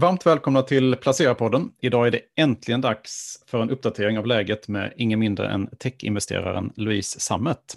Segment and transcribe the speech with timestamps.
[0.00, 1.70] Varmt välkomna till Placera-podden.
[1.80, 6.72] Idag är det äntligen dags för en uppdatering av läget med ingen mindre än techinvesteraren
[6.76, 7.76] Louise Sammet.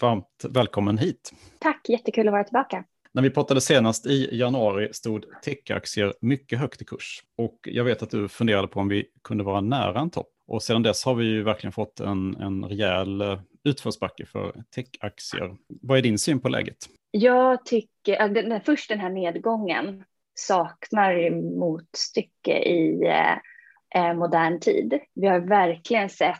[0.00, 1.32] Varmt välkommen hit.
[1.58, 2.84] Tack, jättekul att vara tillbaka.
[3.12, 7.22] När vi pratade senast i januari stod techaktier mycket högt i kurs.
[7.38, 10.30] Och jag vet att du funderade på om vi kunde vara nära en topp.
[10.46, 15.56] Och sedan dess har vi ju verkligen fått en, en rejäl eh, utförsbacke för techaktier.
[15.82, 16.76] Vad är din syn på läget?
[17.10, 20.04] Jag tycker, först den här nedgången
[20.40, 23.36] saknar motstycke i eh,
[23.94, 25.00] eh, modern tid.
[25.14, 26.38] Vi har verkligen sett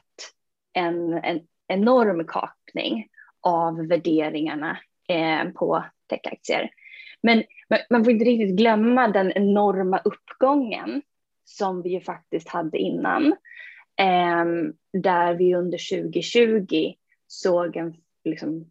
[0.72, 3.08] en, en enorm kapning
[3.40, 6.70] av värderingarna eh, på techaktier.
[7.22, 7.44] Men
[7.90, 11.02] man får inte riktigt glömma den enorma uppgången
[11.44, 13.26] som vi ju faktiskt hade innan.
[13.96, 14.44] Eh,
[14.92, 16.94] där vi under 2020
[17.26, 18.70] såg en liksom,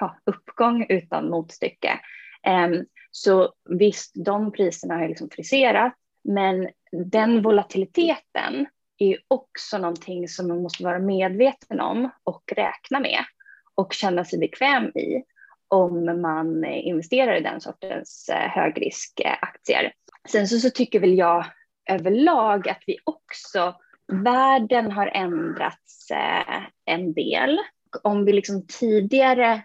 [0.00, 2.00] ha, uppgång utan motstycke.
[2.42, 2.68] Eh,
[3.14, 5.92] så visst, de priserna har liksom friserat,
[6.24, 8.66] men den volatiliteten
[8.98, 13.24] är också någonting som man måste vara medveten om och räkna med
[13.74, 15.22] och känna sig bekväm i
[15.68, 19.92] om man investerar i den sortens eh, högriskaktier.
[20.28, 21.44] Sen så, så tycker väl jag
[21.90, 23.74] överlag att vi också,
[24.24, 27.58] världen har ändrats eh, en del.
[28.02, 29.62] Om vi liksom tidigare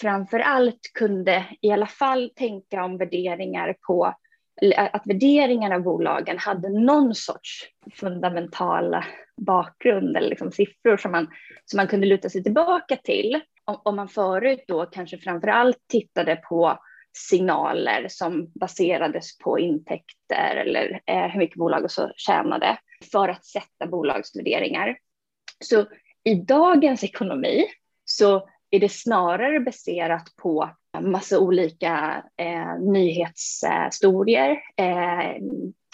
[0.00, 4.14] framför allt kunde i alla fall tänka om värderingar på
[4.76, 7.64] att värderingarna av bolagen hade någon sorts
[7.94, 9.04] fundamentala
[9.36, 11.28] bakgrund eller liksom siffror som man,
[11.64, 13.40] som man kunde luta sig tillbaka till.
[13.64, 16.78] Om, om man förut då kanske framför allt tittade på
[17.16, 22.78] signaler som baserades på intäkter eller eh, hur mycket bolag så tjänade
[23.12, 24.96] för att sätta bolagsvärderingar.
[25.64, 25.86] Så
[26.24, 27.64] i dagens ekonomi
[28.04, 35.36] så är det snarare baserat på massa olika eh, nyhetshistorier, eh,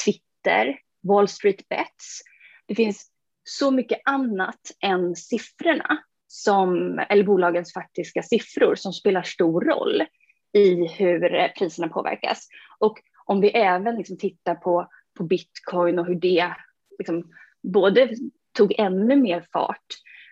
[0.04, 2.22] Twitter, Wall Street Bets.
[2.66, 3.10] Det finns
[3.44, 10.02] så mycket annat än siffrorna, som, eller bolagens faktiska siffror, som spelar stor roll
[10.52, 12.48] i hur priserna påverkas.
[12.78, 14.88] Och om vi även liksom tittar på,
[15.18, 16.54] på bitcoin och hur det
[16.98, 18.10] liksom både
[18.52, 19.86] tog ännu mer fart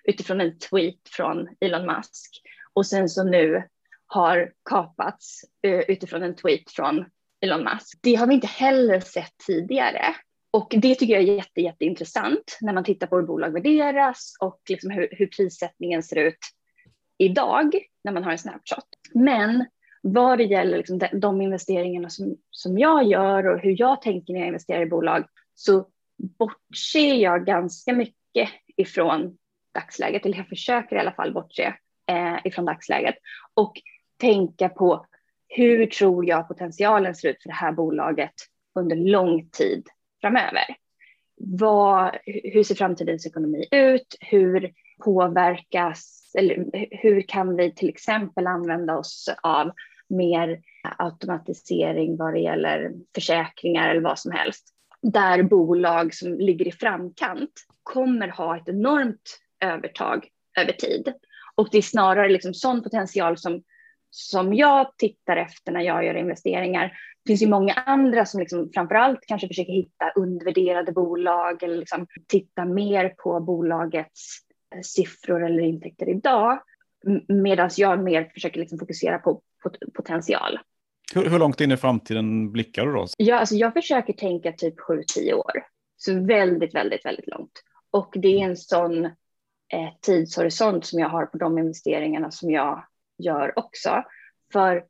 [0.09, 2.43] utifrån en tweet från Elon Musk
[2.73, 3.63] och sen så nu
[4.07, 7.05] har kapats eh, utifrån en tweet från
[7.41, 7.99] Elon Musk.
[8.03, 10.15] Det har vi inte heller sett tidigare.
[10.51, 14.61] Och det tycker jag är jätte, jätteintressant när man tittar på hur bolag värderas och
[14.69, 16.39] liksom hur, hur prissättningen ser ut
[17.19, 18.89] idag när man har en snapshot.
[19.15, 19.65] Men
[20.03, 24.33] vad det gäller liksom de, de investeringarna som, som jag gör och hur jag tänker
[24.33, 25.87] när jag investerar i bolag så
[26.17, 29.37] bortser jag ganska mycket ifrån
[29.81, 31.75] dagsläget, eller jag försöker i alla fall bortse
[32.11, 33.15] eh, ifrån dagsläget
[33.55, 33.72] och
[34.21, 35.06] tänka på
[35.49, 38.34] hur tror jag potentialen ser ut för det här bolaget
[38.75, 39.87] under lång tid
[40.21, 40.65] framöver.
[41.41, 44.16] Vad, hur ser framtidens ekonomi ut?
[44.21, 44.72] Hur
[45.05, 49.72] påverkas, eller hur kan vi till exempel använda oss av
[50.09, 50.60] mer
[50.99, 54.69] automatisering vad det gäller försäkringar eller vad som helst.
[55.03, 57.50] Där bolag som ligger i framkant
[57.83, 61.13] kommer ha ett enormt övertag över tid.
[61.55, 63.63] Och det är snarare liksom sån potential som,
[64.11, 66.93] som jag tittar efter när jag gör investeringar.
[67.25, 72.07] Det finns ju många andra som liksom framförallt kanske försöker hitta undervärderade bolag eller liksom
[72.29, 74.39] titta mer på bolagets
[74.75, 76.61] eh, siffror eller intäkter idag.
[77.29, 80.59] Medan jag mer försöker liksom fokusera på, på potential.
[81.15, 83.07] Hur, hur, långt in i framtiden blickar du då?
[83.17, 85.53] Ja, alltså jag försöker tänka typ 7-10 år.
[85.97, 87.63] Så väldigt, väldigt, väldigt långt.
[87.91, 89.09] Och det är en sån
[89.73, 92.84] eh, tidshorisont som jag har på de investeringarna som jag
[93.19, 94.05] gör också.
[94.53, 94.84] För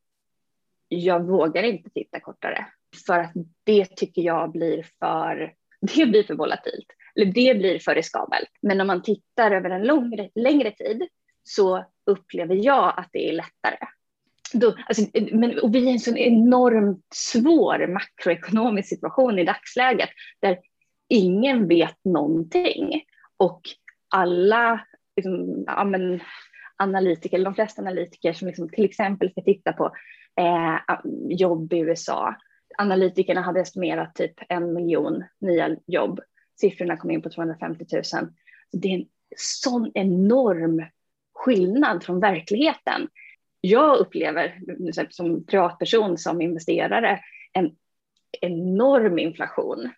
[0.88, 2.66] jag vågar inte titta kortare
[3.06, 3.32] för att
[3.64, 6.86] det tycker jag blir för, det blir för volatilt.
[7.14, 8.50] Eller det blir för riskabelt.
[8.62, 11.08] Men om man tittar över en lång, längre tid
[11.42, 13.78] så upplever jag att det är lättare.
[14.52, 15.02] Då, alltså,
[15.32, 20.08] men, och vi är i en sån enormt svår makroekonomisk situation i dagsläget
[20.40, 20.58] där
[21.08, 23.02] ingen vet någonting.
[23.36, 23.60] Och
[24.08, 26.20] alla liksom, ja, men,
[26.76, 29.84] analytiker, de flesta analytiker som liksom till exempel ska titta på
[30.40, 30.76] eh,
[31.28, 32.34] jobb i USA.
[32.78, 36.20] Analytikerna hade estimerat typ en miljon nya jobb.
[36.60, 38.02] Siffrorna kom in på 250 000.
[38.72, 39.06] Det är en
[39.36, 40.84] sån enorm
[41.34, 43.08] skillnad från verkligheten.
[43.60, 47.20] Jag upplever liksom, som privatperson, som investerare,
[47.52, 47.76] en
[48.40, 49.90] enorm inflation.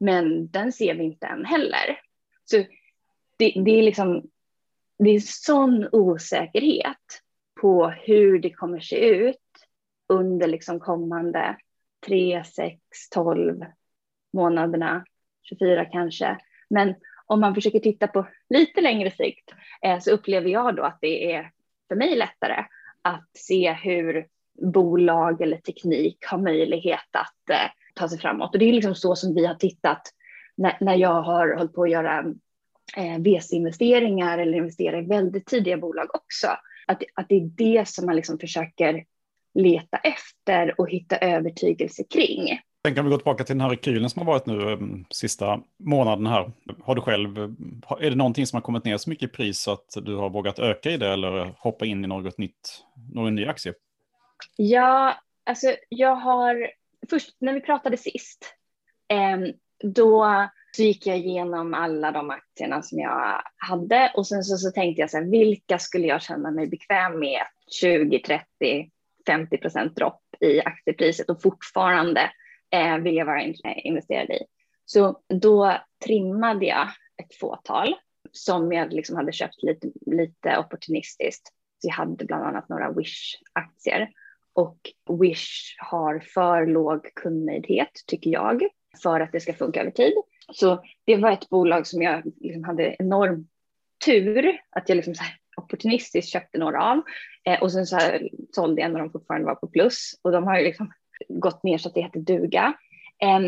[0.00, 2.00] Men den ser vi inte än heller.
[2.44, 2.64] Så
[3.40, 4.22] det, det, är liksom,
[4.98, 7.22] det är sån osäkerhet
[7.60, 9.36] på hur det kommer se ut
[10.08, 11.56] under liksom kommande
[12.06, 12.78] 3, 6,
[13.14, 13.64] 12
[14.32, 15.04] månaderna,
[15.42, 16.38] 24 kanske.
[16.70, 16.94] Men
[17.26, 19.52] om man försöker titta på lite längre sikt
[19.82, 21.50] eh, så upplever jag då att det är
[21.88, 22.64] för mig lättare
[23.02, 24.26] att se hur
[24.72, 28.54] bolag eller teknik har möjlighet att eh, ta sig framåt.
[28.54, 30.02] Och det är liksom så som vi har tittat
[30.56, 32.24] när, när jag har hållit på att göra
[32.96, 36.46] VC-investeringar eller investera i väldigt tidiga bolag också.
[36.86, 39.04] Att, att det är det som man liksom försöker
[39.54, 42.60] leta efter och hitta övertygelse kring.
[42.86, 45.60] Sen kan vi gå tillbaka till den här rekylen som har varit nu um, sista
[45.78, 46.52] månaden här.
[46.82, 47.38] Har du själv,
[48.00, 50.58] är det någonting som har kommit ner så mycket i pris att du har vågat
[50.58, 53.72] öka i det eller hoppa in i något nytt, någon ny aktie?
[54.56, 55.14] Ja,
[55.44, 56.70] alltså jag har,
[57.10, 58.54] först när vi pratade sist,
[59.08, 60.24] eh, då
[60.72, 65.00] så gick jag igenom alla de aktierna som jag hade och sen så, så tänkte
[65.00, 67.40] jag så här, vilka skulle jag känna mig bekväm med
[67.80, 68.44] 20, 30,
[69.26, 72.30] 50 procent dropp i aktiepriset och fortfarande
[72.70, 74.44] eh, vill jag vara eh, investerad i.
[74.84, 76.88] Så då trimmade jag
[77.22, 77.94] ett fåtal
[78.32, 81.48] som jag liksom hade köpt lite, lite opportunistiskt.
[81.78, 84.08] Så jag hade bland annat några Wish-aktier
[84.52, 84.78] och
[85.20, 88.62] Wish har för låg kundnöjdhet tycker jag
[89.02, 90.12] för att det ska funka över tid.
[90.52, 93.48] Så det var ett bolag som jag liksom hade enorm
[94.04, 95.22] tur att jag liksom så
[95.56, 97.02] opportunistiskt köpte några av
[97.44, 100.44] eh, och sen så här sålde jag när de fortfarande var på plus och de
[100.44, 100.92] har ju liksom
[101.28, 102.74] gått ner så att det heter duga.
[103.22, 103.40] Eh,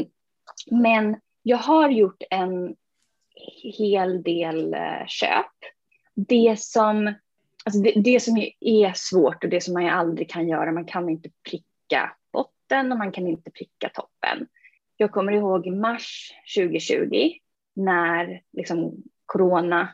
[0.71, 2.77] men jag har gjort en
[3.79, 5.53] hel del eh, köp.
[6.15, 7.15] Det som,
[7.65, 11.09] alltså det, det, som är svårt och det som man aldrig kan göra, man kan
[11.09, 14.47] inte pricka botten och man kan inte pricka toppen.
[15.03, 17.33] Jag kommer ihåg mars 2020
[17.77, 18.97] när liksom
[19.27, 19.89] corona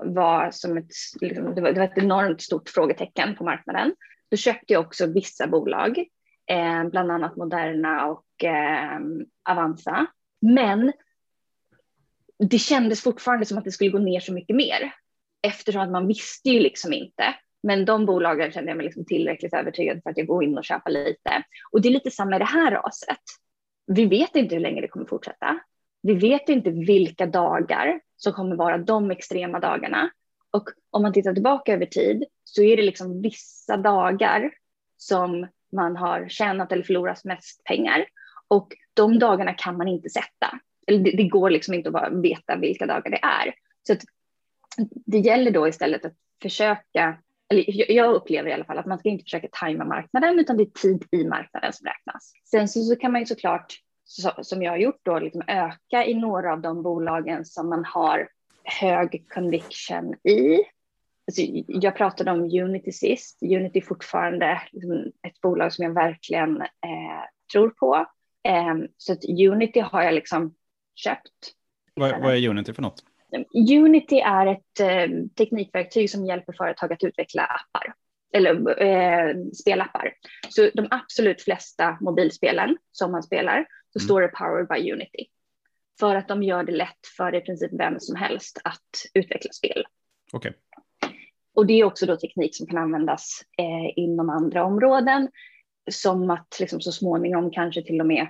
[0.00, 0.90] var som ett,
[1.20, 3.94] liksom, det, var, det var ett enormt stort frågetecken på marknaden.
[4.30, 5.98] Då köpte jag också vissa bolag,
[6.50, 8.98] eh, bland annat Moderna och eh,
[9.50, 10.06] Avanza.
[10.40, 10.92] Men
[12.38, 14.94] det kändes fortfarande som att det skulle gå ner så mycket mer
[15.42, 17.34] eftersom att man visste ju liksom inte.
[17.62, 20.64] Men de bolagen kände jag mig liksom tillräckligt övertygad för att jag går in och
[20.64, 21.42] köpa lite.
[21.72, 23.22] Och det är lite samma i det här raset.
[23.88, 25.58] Vi vet inte hur länge det kommer fortsätta.
[26.02, 30.10] Vi vet inte vilka dagar som kommer vara de extrema dagarna.
[30.50, 34.50] Och om man tittar tillbaka över tid så är det liksom vissa dagar
[34.96, 38.06] som man har tjänat eller förlorat mest pengar.
[38.48, 40.60] Och de dagarna kan man inte sätta.
[40.86, 43.54] Eller det, det går liksom inte att veta vilka dagar det är.
[43.86, 43.96] Så
[45.06, 47.18] det gäller då istället att försöka,
[47.50, 50.62] eller jag upplever i alla fall att man ska inte försöka tajma marknaden utan det
[50.62, 52.32] är tid i marknaden som räknas.
[52.44, 53.74] Sen så, så kan man ju såklart
[54.04, 57.84] så, som jag har gjort då, liksom öka i några av de bolagen som man
[57.84, 58.28] har
[58.64, 60.58] hög conviction i.
[61.26, 63.42] Alltså, jag pratade om Unity sist.
[63.42, 68.06] Unity är fortfarande liksom ett bolag som jag verkligen eh, tror på.
[68.48, 70.54] Eh, så att Unity har jag liksom
[70.94, 71.52] köpt.
[71.94, 73.04] Vad, vad är Unity för något?
[73.70, 77.94] Unity är ett eh, teknikverktyg som hjälper företag att utveckla appar
[78.32, 80.12] eller eh, spelappar.
[80.48, 84.04] Så de absolut flesta mobilspelen som man spelar så mm.
[84.04, 85.26] står det Powered by Unity.
[86.00, 89.86] För att de gör det lätt för i princip vem som helst att utveckla spel.
[90.32, 90.52] Okay.
[91.54, 95.28] Och det är också då teknik som kan användas eh, inom andra områden.
[95.90, 98.26] Som att liksom så småningom kanske till och med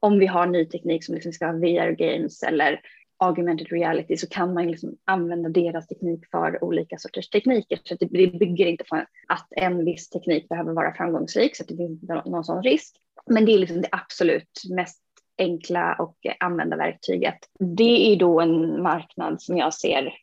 [0.00, 2.80] om vi har ny teknik som liksom ska ha VR-games eller
[3.28, 7.80] augmented reality så kan man liksom använda deras teknik för olika sorters tekniker.
[7.84, 8.06] Så det,
[8.38, 8.96] bygger inte på
[9.28, 12.96] att en viss teknik behöver vara framgångsrik så att det finns inte någon sån risk.
[13.26, 15.02] Men det är liksom det absolut mest
[15.38, 17.38] enkla och använda verktyget.
[17.58, 20.14] Det är då en marknad som jag ser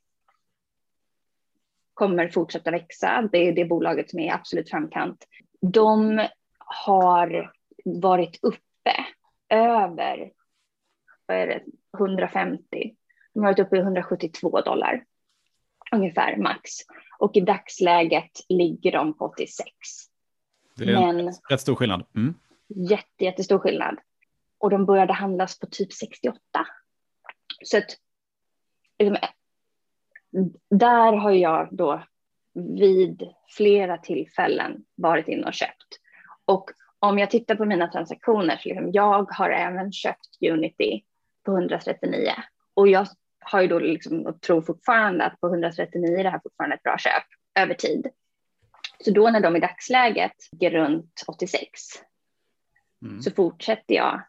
[1.93, 3.29] kommer fortsätta växa.
[3.31, 5.27] Det är det bolaget som är absolut framkant.
[5.62, 6.27] De
[6.60, 7.51] har
[7.86, 9.05] varit uppe
[9.50, 10.31] över
[11.25, 11.63] vad är det,
[11.98, 12.95] 150.
[13.33, 15.03] De har varit uppe i 172 dollar
[15.91, 16.71] ungefär max.
[17.19, 19.69] Och i dagsläget ligger de på 86.
[20.75, 22.03] Det är en Men, rätt stor skillnad.
[22.15, 22.33] Mm.
[22.67, 23.98] Jätte, jättestor skillnad.
[24.57, 26.39] Och de började handlas på typ 68.
[27.63, 27.98] Så att
[29.00, 29.17] liksom,
[30.69, 32.03] där har jag då
[32.53, 36.00] vid flera tillfällen varit inne och köpt.
[36.45, 41.03] Och om jag tittar på mina transaktioner, så liksom, jag har även köpt Unity
[41.45, 42.33] på 139
[42.74, 43.07] och jag
[43.39, 46.83] har ju då liksom och tror fortfarande att på 139 är det här fortfarande ett
[46.83, 47.24] bra köp
[47.60, 48.07] över tid.
[49.00, 51.63] Så då när de i dagsläget ligger runt 86
[53.01, 53.21] mm.
[53.21, 54.21] så fortsätter jag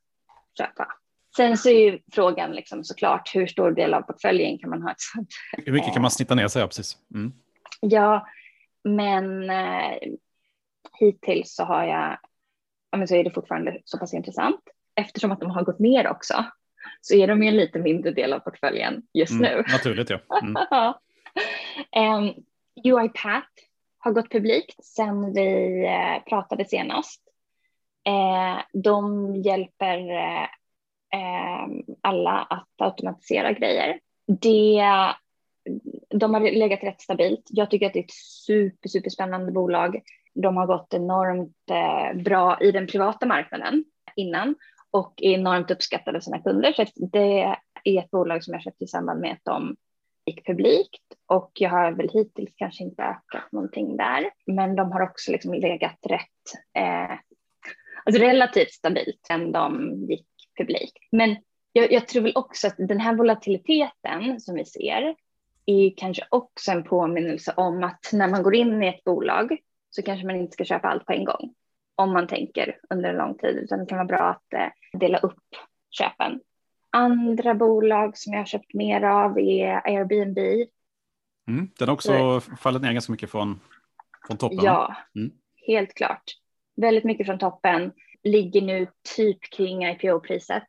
[0.58, 0.88] köpa.
[1.36, 4.90] Sen så är ju frågan liksom såklart hur stor del av portföljen kan man ha
[4.90, 5.28] ett sånt.
[5.52, 6.66] Hur mycket kan man snitta ner sig?
[6.66, 6.96] Precis.
[7.14, 7.32] Mm.
[7.80, 8.26] Ja,
[8.84, 9.98] men eh,
[10.98, 12.18] hittills så har jag
[12.96, 14.60] men så är det fortfarande så pass intressant.
[14.94, 16.44] Eftersom att de har gått ner också
[17.02, 19.56] så är de ju en lite mindre del av portföljen just Mm, nu.
[19.72, 20.18] naturligt ja.
[20.42, 20.56] Mm.
[22.26, 22.34] um,
[22.84, 23.48] UiPath
[23.98, 27.22] har gått publikt sedan vi eh, pratade senast.
[28.06, 30.10] Eh, de hjälper
[31.14, 31.66] eh,
[32.00, 34.00] alla att automatisera grejer.
[34.26, 34.82] Det,
[36.10, 37.46] de har legat rätt stabilt.
[37.50, 38.14] Jag tycker att det är ett
[38.46, 40.00] super, superspännande bolag.
[40.34, 43.84] De har gått enormt eh, bra i den privata marknaden
[44.16, 44.54] innan
[44.92, 46.72] och är enormt uppskattade av sina kunder.
[46.72, 47.42] Så det
[47.84, 49.76] är ett bolag som jag köpte i samband med att de
[50.26, 54.30] gick publikt och jag har väl hittills kanske inte ökat någonting där.
[54.46, 57.18] Men de har också liksom legat rätt, eh,
[58.04, 60.98] alltså relativt stabilt sen de gick publikt.
[61.12, 61.36] Men
[61.72, 65.14] jag, jag, tror väl också att den här volatiliteten som vi ser
[65.66, 69.58] är kanske också en påminnelse om att när man går in i ett bolag
[69.90, 71.54] så kanske man inte ska köpa allt på en gång
[72.02, 75.18] om man tänker under en lång tid, utan det kan vara bra att eh, dela
[75.18, 75.44] upp
[75.90, 76.40] köpen.
[76.90, 80.38] Andra bolag som jag har köpt mer av är Airbnb.
[81.48, 83.60] Mm, den har också fallit ner ganska mycket från,
[84.26, 84.58] från toppen.
[84.62, 85.32] Ja, mm.
[85.66, 86.22] helt klart.
[86.76, 87.92] Väldigt mycket från toppen.
[88.22, 90.66] Ligger nu typ kring IPO-priset.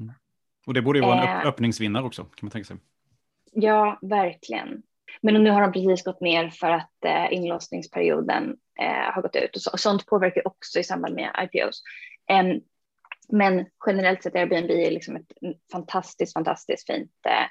[0.00, 0.12] Mm.
[0.66, 2.76] Och det borde ju vara en eh, öppningsvinnare också, kan man tänka sig.
[3.52, 4.82] Ja, verkligen.
[5.20, 9.56] Men nu har de precis gått ner för att eh, inlåsningsperioden eh, har gått ut
[9.56, 11.82] och, så, och sånt påverkar också i samband med IPOs.
[12.32, 12.60] Um,
[13.28, 15.32] men generellt sett Airbnb är liksom ett
[15.72, 17.46] fantastiskt, fantastiskt fint eh,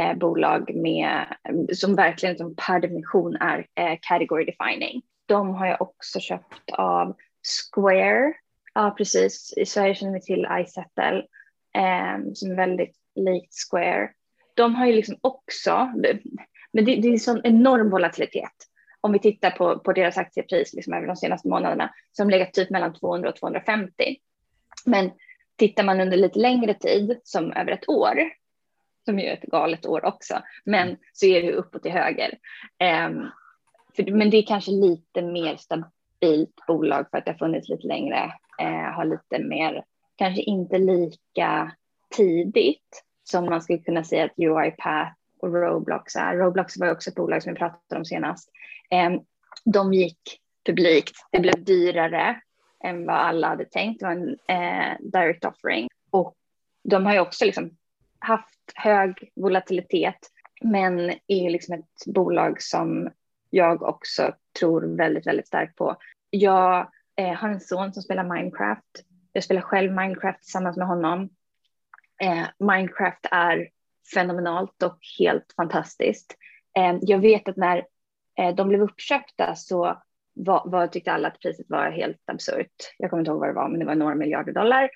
[0.00, 1.26] eh, bolag med,
[1.74, 5.02] som verkligen som per definition är eh, category defining.
[5.26, 7.16] De har jag också köpt av
[7.74, 8.32] Square.
[8.74, 9.54] Ja, precis.
[9.56, 11.26] I Sverige känner vi till iSettle
[11.74, 14.10] eh, som är väldigt likt Square.
[14.54, 15.92] De har ju liksom också,
[16.72, 18.52] men det, det är en sån enorm volatilitet.
[19.04, 22.70] Om vi tittar på, på deras aktiepris liksom över de senaste månaderna som legat typ
[22.70, 23.92] mellan 200 och 250.
[24.84, 25.10] Men
[25.56, 28.14] tittar man under lite längre tid, som över ett år,
[29.04, 32.38] som är ett galet år också, men så är det uppåt till höger.
[33.08, 33.30] Um,
[33.96, 37.86] för, men det är kanske lite mer stabilt bolag för att det har funnits lite
[37.86, 38.32] längre,
[38.62, 39.84] uh, har lite mer,
[40.16, 41.72] kanske inte lika
[42.16, 46.36] tidigt som man skulle kunna säga att UiPath och Roblox är.
[46.36, 48.50] Roblox var också ett bolag som vi pratade om senast.
[48.92, 49.20] Ehm,
[49.64, 52.40] de gick publikt, det blev dyrare
[52.84, 54.00] än vad alla hade tänkt.
[54.00, 55.88] Det var en eh, direct offering.
[56.10, 56.34] Och
[56.84, 57.76] de har ju också liksom
[58.18, 60.18] haft hög volatilitet
[60.62, 63.10] men är liksom ett bolag som
[63.50, 65.96] jag också tror väldigt, väldigt starkt på.
[66.30, 69.04] Jag eh, har en son som spelar Minecraft.
[69.32, 71.28] Jag spelar själv Minecraft tillsammans med honom.
[72.22, 73.68] Eh, Minecraft är
[74.14, 76.36] fenomenalt och helt fantastiskt.
[76.78, 77.86] Eh, jag vet att när
[78.38, 80.02] Eh, de blev uppköpta så
[80.34, 82.94] var, var, tyckte alla att priset var helt absurt?
[82.98, 84.90] Jag kommer inte ihåg vad det var, men det var några miljarder dollar.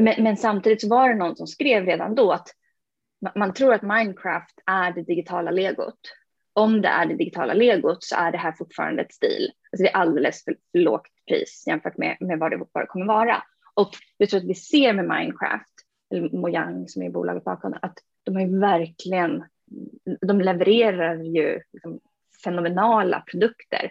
[0.00, 2.48] Men, men samtidigt så var det någon som skrev redan då att
[3.34, 6.00] man tror att Minecraft är det digitala legot.
[6.52, 9.50] Om det är det digitala legot så är det här fortfarande ett stil.
[9.72, 13.06] Alltså det är alldeles för lågt pris jämfört med, med vad, det, vad det kommer
[13.06, 13.42] vara.
[13.74, 15.74] Och jag tror att vi ser med Minecraft,
[16.14, 19.44] eller Mojang som är bolaget bakom, att de är verkligen,
[20.20, 22.00] de levererar ju liksom
[22.46, 23.90] fenomenala produkter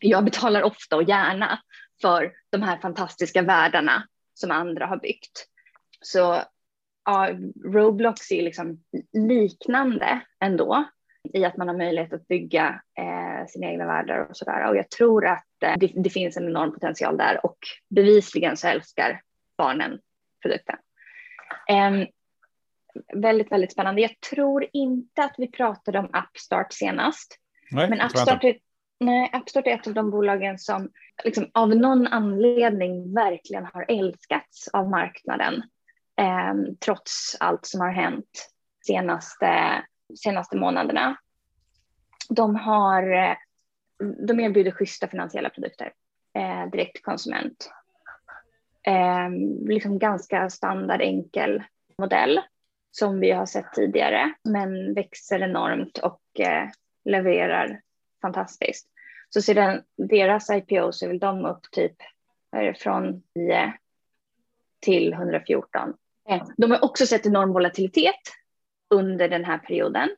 [0.00, 1.60] jag betalar ofta och gärna
[2.02, 5.46] för de här fantastiska världarna som andra har byggt.
[6.00, 6.42] Så
[7.04, 7.30] ja,
[7.64, 10.84] Roblox är liksom liknande ändå
[11.32, 14.68] i att man har möjlighet att bygga eh, sina egna världar och sådär.
[14.68, 18.68] Och jag tror att eh, det, det, finns en enorm potential där och bevisligen så
[18.68, 19.22] älskar
[19.58, 19.98] barnen
[20.42, 20.76] produkten.
[21.68, 22.08] Eh,
[23.14, 24.00] väldigt, väldigt spännande.
[24.00, 27.36] Jag tror inte att vi pratade om Upstart senast.
[27.72, 28.56] Nej, men Upstart är
[29.04, 30.90] Nej, Appstart är ett av de bolagen som
[31.24, 35.62] liksom, av någon anledning verkligen har älskats av marknaden
[36.16, 38.50] eh, trots allt som har hänt
[38.86, 39.82] senaste,
[40.22, 41.16] senaste månaderna.
[42.28, 43.36] De, har, eh,
[44.26, 45.92] de erbjuder schyssta finansiella produkter
[46.34, 47.70] eh, direkt till konsument.
[48.82, 49.30] Eh,
[49.68, 51.62] liksom ganska standard enkel
[51.98, 52.40] modell
[52.90, 56.68] som vi har sett tidigare men växer enormt och eh,
[57.04, 57.80] levererar
[58.22, 58.86] fantastiskt.
[59.28, 61.96] Så sedan deras IPO så vill de upp typ
[62.76, 63.72] från 10
[64.80, 65.94] till 114.
[66.28, 68.14] Eh, de har också sett enorm volatilitet
[68.90, 70.08] under den här perioden,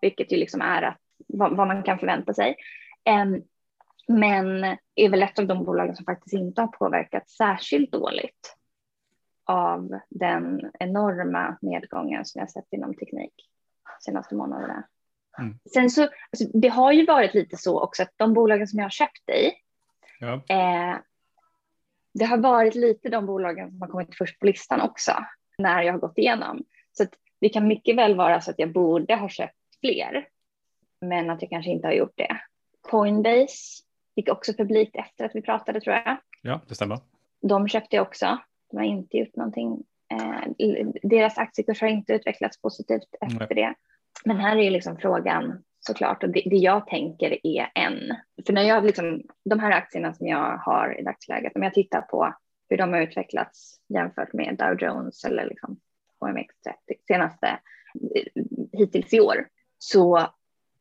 [0.00, 2.56] vilket ju liksom är att, vad, vad man kan förvänta sig.
[4.08, 4.64] Men
[4.94, 8.56] är väl ett av de bolagen som faktiskt inte har påverkats särskilt dåligt
[9.44, 13.32] av den enorma nedgången som jag sett inom teknik
[14.00, 14.84] senaste månaderna.
[15.38, 15.58] Mm.
[15.74, 18.84] Sen så, alltså, det har ju varit lite så också att de bolagen som jag
[18.84, 19.52] har köpt i,
[20.20, 20.34] ja.
[20.34, 20.98] eh,
[22.14, 25.12] det har varit lite de bolagen som har kommit först på listan också
[25.58, 26.64] när jag har gått igenom.
[26.92, 30.28] Så att det kan mycket väl vara så att jag borde ha köpt fler,
[31.00, 32.40] men att jag kanske inte har gjort det.
[32.80, 33.82] Coinbase
[34.16, 36.16] gick också publikt efter att vi pratade tror jag.
[36.42, 36.98] Ja, det stämmer.
[37.40, 38.38] De köpte jag också.
[38.70, 39.84] De har inte gjort någonting.
[40.10, 43.54] Eh, deras aktiekurs har inte utvecklats positivt efter Nej.
[43.54, 43.74] det.
[44.24, 48.16] Men här är ju liksom frågan såklart och det, det, jag tänker är en.
[48.46, 52.00] För när jag liksom, de här aktierna som jag har i dagsläget, om jag tittar
[52.00, 52.34] på
[52.68, 55.80] hur de har utvecklats jämfört med Dow Jones eller liksom
[56.20, 57.58] OMX30 senaste
[58.72, 60.26] hittills i år så,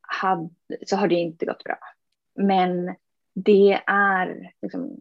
[0.02, 1.78] had, så har det inte gått bra.
[2.36, 2.96] Men
[3.34, 5.00] det är liksom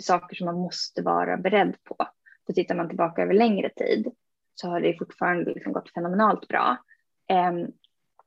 [0.00, 1.96] saker som man måste vara beredd på.
[2.46, 4.12] För tittar man tillbaka över längre tid
[4.54, 6.76] så har det fortfarande liksom gått fenomenalt bra.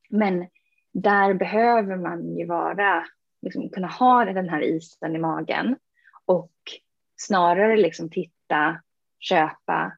[0.09, 0.47] Men
[0.91, 3.05] där behöver man ju vara,
[3.41, 5.75] liksom, kunna ha den här isen i magen
[6.25, 6.51] och
[7.15, 8.81] snarare liksom titta,
[9.19, 9.97] köpa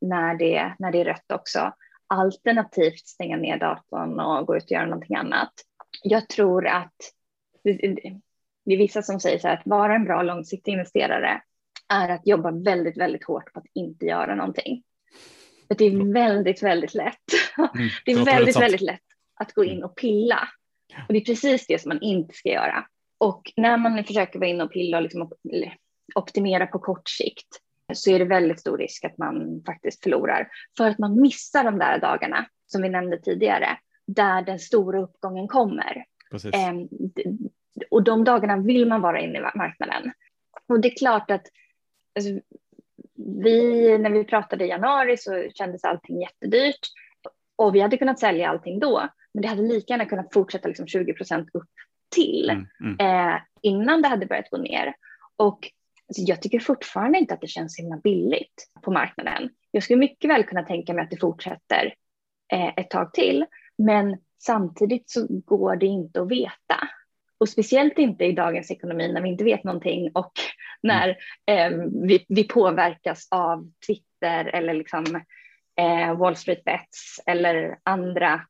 [0.00, 1.72] när det, när det är rött också.
[2.06, 5.52] Alternativt stänga ner datorn och gå ut och göra någonting annat.
[6.02, 6.96] Jag tror att
[8.64, 11.42] det är vissa som säger så här att vara en bra långsiktig investerare
[11.88, 14.82] är att jobba väldigt, väldigt hårt på att inte göra någonting.
[15.70, 17.16] För det är väldigt, väldigt lätt.
[17.74, 19.00] Mm, det är väldigt, väldigt lätt
[19.34, 19.84] att gå in mm.
[19.84, 20.48] och pilla.
[21.08, 22.86] Och det är precis det som man inte ska göra.
[23.18, 25.30] Och när man försöker vara inne och pilla och liksom
[26.14, 27.48] optimera på kort sikt
[27.94, 31.78] så är det väldigt stor risk att man faktiskt förlorar för att man missar de
[31.78, 36.04] där dagarna som vi nämnde tidigare där den stora uppgången kommer.
[36.52, 36.88] Ehm,
[37.90, 40.12] och de dagarna vill man vara inne i marknaden.
[40.68, 41.46] Och det är klart att
[42.14, 42.30] alltså,
[43.44, 46.80] vi, när vi pratade i januari så kändes allting jättedyrt
[47.56, 50.86] och vi hade kunnat sälja allting då, men det hade lika gärna kunnat fortsätta liksom
[50.86, 51.68] 20 procent upp
[52.14, 52.96] till mm, mm.
[53.34, 54.94] Eh, innan det hade börjat gå ner.
[55.36, 55.70] Och
[56.08, 59.50] alltså, jag tycker fortfarande inte att det känns himla billigt på marknaden.
[59.70, 61.94] Jag skulle mycket väl kunna tänka mig att det fortsätter
[62.52, 63.46] eh, ett tag till,
[63.78, 66.88] men samtidigt så går det inte att veta.
[67.40, 70.32] Och speciellt inte i dagens ekonomi när vi inte vet någonting och
[70.82, 71.08] när
[71.46, 71.70] eh,
[72.06, 75.04] vi, vi, påverkas av Twitter eller liksom,
[75.76, 78.40] eh, Wall Street Bets eller andra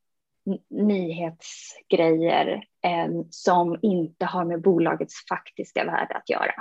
[0.70, 6.54] nyhetsgrejer eh, som inte har med bolagets faktiska värde att göra.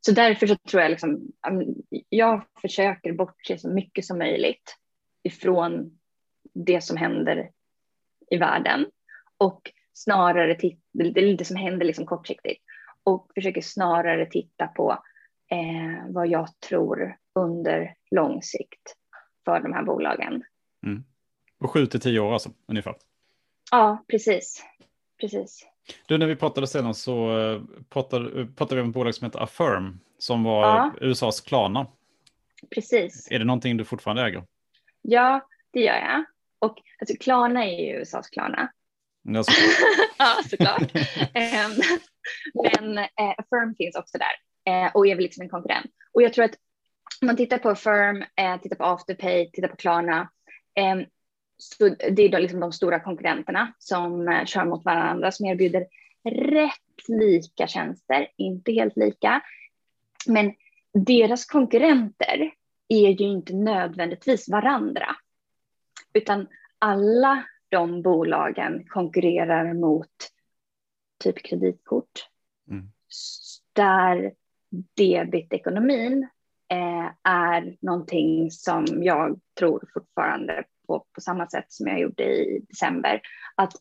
[0.00, 1.20] Så därför så tror jag liksom,
[2.08, 4.76] jag försöker bortse så mycket som möjligt
[5.22, 5.98] ifrån
[6.54, 7.50] det som händer
[8.30, 8.86] i världen
[9.38, 12.62] och snarare titta, det är det som händer liksom kortsiktigt
[13.04, 14.92] och försöker snarare titta på
[15.50, 18.94] eh, vad jag tror under lång sikt
[19.44, 20.44] för de här bolagen.
[20.86, 21.04] Mm.
[21.60, 22.94] Och sju till tio år alltså, ungefär?
[23.70, 24.64] Ja, precis.
[25.20, 25.66] precis.
[26.06, 29.42] Du, när vi pratade senast så eh, pratade, pratade vi om ett bolag som heter
[29.42, 30.92] Affirm som var ja.
[31.00, 31.86] USAs Klarna.
[32.70, 33.28] Precis.
[33.30, 34.44] Är det någonting du fortfarande äger?
[35.02, 36.24] Ja, det gör jag.
[36.58, 38.72] Och alltså, Klarna är ju USAs Klarna.
[39.34, 40.08] Ja, såklart.
[40.18, 40.96] ja, såklart.
[41.34, 41.72] Ehm,
[42.54, 44.34] men eh, Affirm finns också där
[44.72, 45.90] eh, och är väl liksom en konkurrent.
[46.12, 46.54] Och jag tror att
[47.20, 50.30] om man tittar på Affirm, eh, tittar på Afterpay, tittar på Klarna,
[50.74, 51.04] ehm,
[51.56, 55.86] så det är då liksom de stora konkurrenterna som eh, kör mot varandra som erbjuder
[56.30, 59.40] rätt lika tjänster, inte helt lika.
[60.26, 60.54] Men
[60.92, 62.50] deras konkurrenter
[62.88, 65.16] är ju inte nödvändigtvis varandra,
[66.12, 66.46] utan
[66.78, 70.08] alla de bolagen konkurrerar mot
[71.24, 72.28] typ kreditkort.
[72.70, 72.90] Mm.
[73.72, 74.32] Där
[74.96, 76.28] debitekonomin
[76.68, 82.64] eh, är någonting som jag tror fortfarande på, på samma sätt som jag gjorde i
[82.68, 83.20] december.
[83.54, 83.72] Att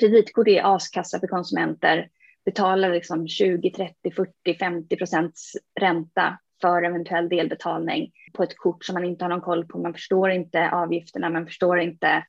[0.00, 2.08] kreditkort är askassa för konsumenter,
[2.44, 8.94] betalar liksom 20, 30, 40, 50 procents ränta för eventuell delbetalning på ett kort som
[8.94, 9.78] man inte har någon koll på.
[9.78, 12.24] Man förstår inte avgifterna, man förstår inte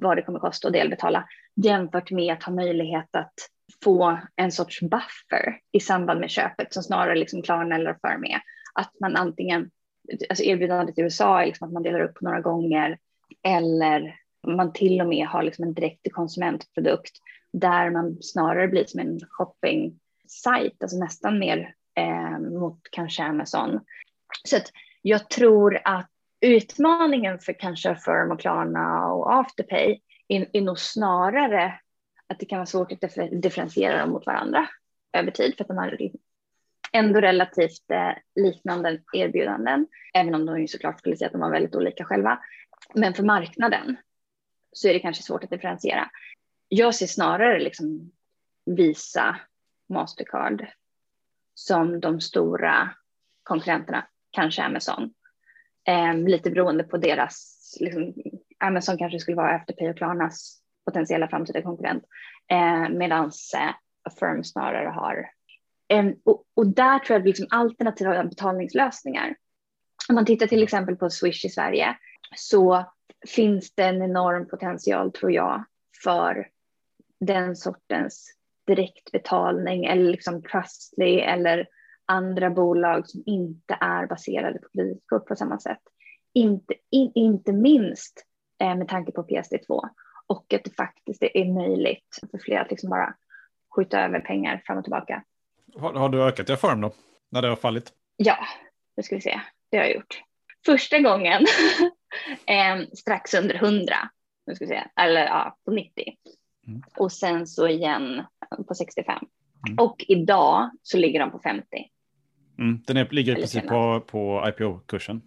[0.00, 3.34] vad det kommer kosta att delbetala jämfört med att ha möjlighet att
[3.84, 8.40] få en sorts buffer i samband med köpet som snarare liksom Klarna eller för med.
[8.74, 9.70] Att man antingen,
[10.28, 12.98] alltså erbjudandet i USA är liksom att man delar upp några gånger
[13.42, 17.12] eller man till och med har liksom en direkt konsumentprodukt
[17.52, 23.80] där man snarare blir som en shopping-sajt, alltså nästan mer eh, mot kanske Amazon.
[24.44, 24.70] Så att
[25.02, 26.10] jag tror att
[26.42, 31.80] utmaningen för kanske Affirm och Klarna och Afterpay är, är nog snarare
[32.26, 34.68] att det kan vara svårt att differentiera dem mot varandra
[35.12, 35.98] över tid för att de har
[36.92, 41.50] ändå relativt eh, liknande erbjudanden, även om de ju såklart skulle säga att de var
[41.50, 42.38] väldigt olika själva.
[42.94, 43.96] Men för marknaden
[44.72, 46.10] så är det kanske svårt att differentiera.
[46.68, 48.12] Jag ser snarare liksom
[48.66, 49.36] Visa,
[49.88, 50.66] Mastercard
[51.54, 52.90] som de stora
[53.42, 55.14] konkurrenterna, kanske Amazon.
[55.88, 58.14] Eh, lite beroende på deras, liksom,
[58.58, 62.04] Amazon kanske skulle vara Afterpay och Klarnas potentiella framtida konkurrent,
[62.50, 63.24] eh, medan
[63.56, 63.70] eh,
[64.02, 65.30] Affirm snarare har
[65.88, 69.36] eh, och, och, där tror jag liksom alternativa betalningslösningar.
[70.08, 71.96] Om man tittar till exempel på Swish i Sverige
[72.36, 72.92] så
[73.28, 75.64] finns det en enorm potential tror jag
[76.02, 76.48] för
[77.20, 78.34] den sortens
[78.66, 81.66] direktbetalning eller liksom Trustly eller
[82.12, 85.80] andra bolag som inte är baserade på kreditkort på samma sätt.
[86.34, 88.26] Inte, in, inte minst
[88.62, 89.88] eh, med tanke på PSD2
[90.26, 93.14] och att det faktiskt är möjligt för fler att liksom bara
[93.76, 95.24] skjuta över pengar fram och tillbaka.
[95.76, 96.92] Har, har du ökat i form då,
[97.30, 97.92] när det har fallit?
[98.16, 98.36] Ja,
[98.96, 99.40] det ska vi se.
[99.70, 100.22] Det har jag gjort.
[100.66, 101.46] Första gången
[102.46, 103.94] eh, strax under 100,
[104.46, 106.04] nu ska vi se, eller ja, på 90.
[106.66, 106.82] Mm.
[106.96, 108.22] Och sen så igen
[108.68, 109.24] på 65.
[109.68, 109.78] Mm.
[109.78, 111.66] Och idag så ligger de på 50.
[112.62, 112.80] Mm.
[112.86, 115.22] Den är, ligger i princip på, på IPO-kursen.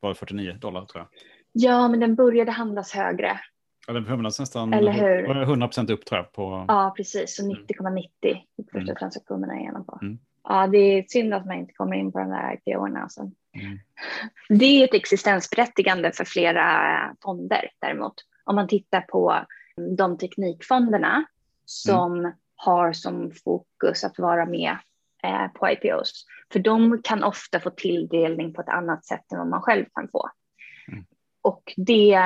[0.00, 1.08] Var 49 dollar tror jag.
[1.52, 3.40] Ja, men den började handlas högre.
[3.86, 5.42] Ja, den handlas nästan Eller hur?
[5.42, 6.32] 100 procent upp tror jag.
[6.32, 6.64] På...
[6.68, 7.36] Ja, precis.
[7.36, 8.40] Så 90,90 mm.
[8.72, 8.94] första mm.
[8.94, 9.98] transaktionerna igenom på.
[10.02, 10.18] Mm.
[10.44, 13.02] Ja, det är synd att man inte kommer in på de där IPO-erna.
[13.02, 13.20] Alltså.
[13.20, 13.78] Mm.
[14.48, 18.14] Det är ett existensberättigande för flera fonder däremot.
[18.44, 19.44] Om man tittar på
[19.96, 21.24] de teknikfonderna
[21.64, 22.32] som mm.
[22.56, 24.76] har som fokus att vara med
[25.24, 26.24] eh, på IPOs.
[26.52, 30.08] För de kan ofta få tilldelning på ett annat sätt än vad man själv kan
[30.08, 30.30] få.
[30.92, 31.04] Mm.
[31.42, 32.20] Och det,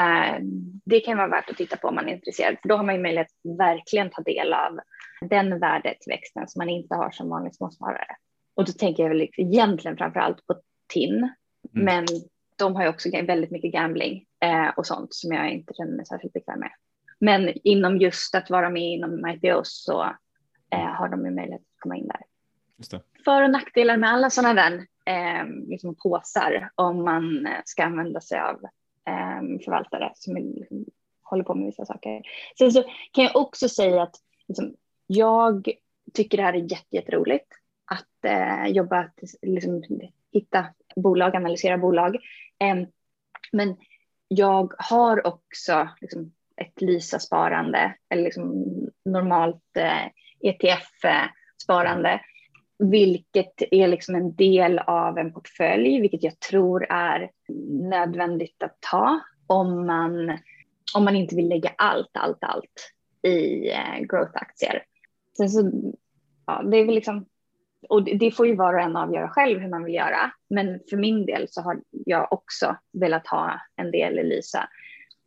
[0.85, 2.95] det kan vara värt att titta på om man är intresserad, för då har man
[2.95, 4.81] ju möjlighet att verkligen ta del av
[5.21, 8.17] den värdetillväxten som man inte har som vanlig småsparare.
[8.55, 10.55] Och då tänker jag väl egentligen framför allt på
[10.93, 11.31] TIN, mm.
[11.73, 12.07] men
[12.59, 16.07] de har ju också väldigt mycket gambling eh, och sånt som jag inte känner mig
[16.07, 16.71] särskilt bekväm med.
[17.19, 20.03] Men inom just att vara med inom IPOs så
[20.75, 22.21] eh, har de ju möjlighet att komma in där.
[23.25, 28.21] För och nackdelar med alla sådana där eh, liksom påsar om man eh, ska använda
[28.21, 28.65] sig av
[29.07, 30.85] eh, förvaltare som liksom,
[31.23, 32.23] håller på med vissa saker.
[32.59, 34.17] Sen så kan jag också säga att
[34.49, 34.75] liksom,
[35.07, 35.69] jag
[36.15, 37.49] tycker det här är jätteroligt
[37.85, 39.83] att eh, jobba, att liksom,
[40.33, 40.67] hitta
[40.97, 42.17] bolag, analysera bolag.
[42.59, 42.87] Eh,
[43.53, 43.77] men
[44.29, 48.65] jag har också liksom, ett LISA-sparande eller liksom
[49.05, 50.07] normalt eh,
[50.41, 52.21] ETF-sparande, eh,
[52.91, 57.31] vilket är liksom en del av en portfölj, vilket jag tror är
[57.91, 60.39] nödvändigt att ta om man,
[60.97, 62.93] om man inte vill lägga allt, allt, allt
[63.23, 64.83] i eh, growth-aktier.
[65.37, 65.71] Sen så,
[66.47, 67.27] ja, det är väl liksom,
[67.89, 70.33] och det får ju var och en avgöra själv hur man vill göra.
[70.51, 74.69] Men för min del så har jag också velat ha en del i Lysa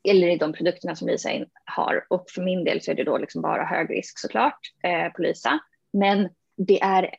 [0.10, 1.30] eller i de produkterna som Lysa
[1.66, 2.06] har.
[2.10, 5.22] Och för min del så är det då liksom bara hög risk såklart eh, på
[5.22, 5.60] Lysa.
[5.94, 7.16] Men det är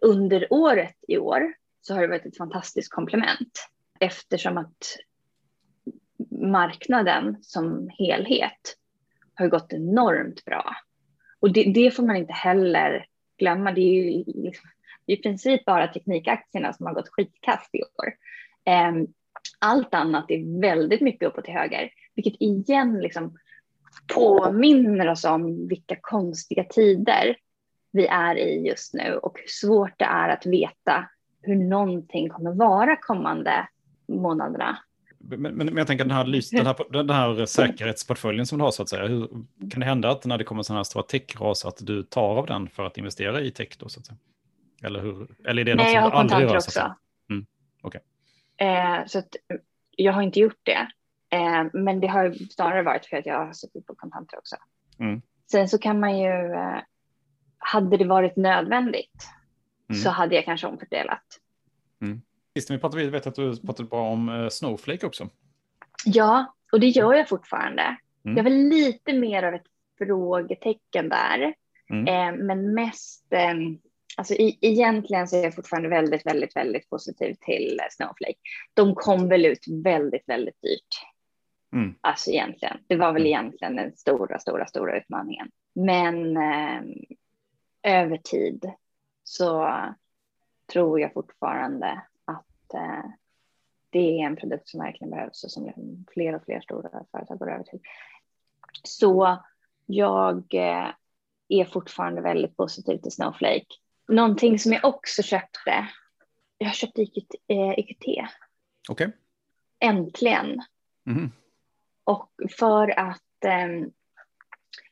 [0.00, 3.68] under året i år så har det varit ett fantastiskt komplement
[4.00, 4.96] eftersom att
[6.30, 8.76] marknaden som helhet
[9.34, 10.76] har gått enormt bra.
[11.40, 13.06] Och det, det får man inte heller
[13.38, 13.72] glömma.
[13.72, 14.70] Det är ju liksom,
[15.06, 18.14] i princip bara teknikaktierna som har gått skitkast i år.
[18.64, 19.06] Ehm,
[19.58, 23.38] allt annat är väldigt mycket uppåt till höger, vilket igen liksom
[24.14, 27.36] påminner oss om vilka konstiga tider
[27.92, 31.08] vi är i just nu och hur svårt det är att veta
[31.42, 33.68] hur någonting kommer vara kommande
[34.08, 34.78] månaderna.
[35.18, 36.24] Men, men, men jag tänker den här,
[36.56, 39.28] den, här, den här säkerhetsportföljen som du har så att säga, hur
[39.70, 42.46] kan det hända att när det kommer sådana här stora techras att du tar av
[42.46, 44.18] den för att investera i tech då så att säga?
[44.82, 46.56] Eller, hur, eller är det Nej, något som du aldrig gör?
[46.56, 46.94] också.
[47.30, 47.46] Mm,
[47.82, 48.00] okay.
[48.56, 49.36] eh, så att,
[49.96, 50.88] jag har inte gjort det.
[51.30, 54.56] Eh, men det har snarare varit för att jag har suttit på kontanter också.
[54.98, 55.22] Mm.
[55.50, 56.78] Sen så kan man ju, eh,
[57.62, 59.28] hade det varit nödvändigt
[59.90, 60.02] mm.
[60.02, 61.24] så hade jag kanske omfördelat.
[62.02, 62.22] Mm.
[62.54, 65.28] Sist vi pratade, vet att du pratade bra om eh, Snowflake också.
[66.04, 67.96] Ja, och det gör jag fortfarande.
[68.24, 68.36] Mm.
[68.36, 69.66] Jag var lite mer av ett
[69.98, 71.54] frågetecken där.
[71.90, 72.06] Mm.
[72.06, 73.54] Eh, men mest, eh,
[74.16, 78.38] alltså i, egentligen så är jag fortfarande väldigt, väldigt, väldigt positiv till Snowflake.
[78.74, 81.12] De kom väl ut väldigt, väldigt dyrt.
[81.72, 81.94] Mm.
[82.00, 83.26] Alltså egentligen, det var väl mm.
[83.26, 85.50] egentligen den stora, stora, stora utmaningen.
[85.74, 86.82] Men eh,
[87.82, 88.72] över tid
[89.24, 89.70] så
[90.72, 92.02] tror jag fortfarande
[92.74, 93.04] eh,
[93.90, 95.72] det är en produkt som verkligen behövs och som
[96.12, 97.80] fler och fler stora företag går över till.
[98.82, 99.42] Så
[99.86, 100.88] jag eh,
[101.48, 103.66] är fortfarande väldigt positiv till Snowflake.
[104.08, 105.88] Någonting som jag också köpte,
[106.58, 107.34] jag köpte EQT.
[107.48, 108.28] Eh, Okej.
[108.88, 109.10] Okay.
[109.78, 110.62] Äntligen.
[111.06, 111.30] Mm.
[112.04, 113.88] Och för att eh,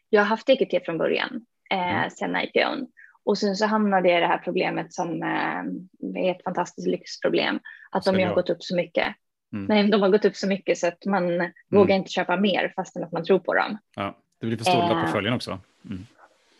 [0.09, 2.11] jag har haft EQT från början, eh, mm.
[2.11, 2.87] sen IPOn.
[3.25, 7.61] Och sen så hamnade jag i det här problemet som eh, är ett fantastiskt lyxproblem.
[7.91, 9.07] Att de har gått upp så mycket.
[9.53, 9.65] Mm.
[9.65, 11.53] Nej, de har gått upp så mycket så att man mm.
[11.71, 13.79] vågar inte köpa mer fastän att man tror på dem.
[13.97, 15.59] Ja, det blir för stor eh, portföljen också.
[15.85, 16.07] Mm.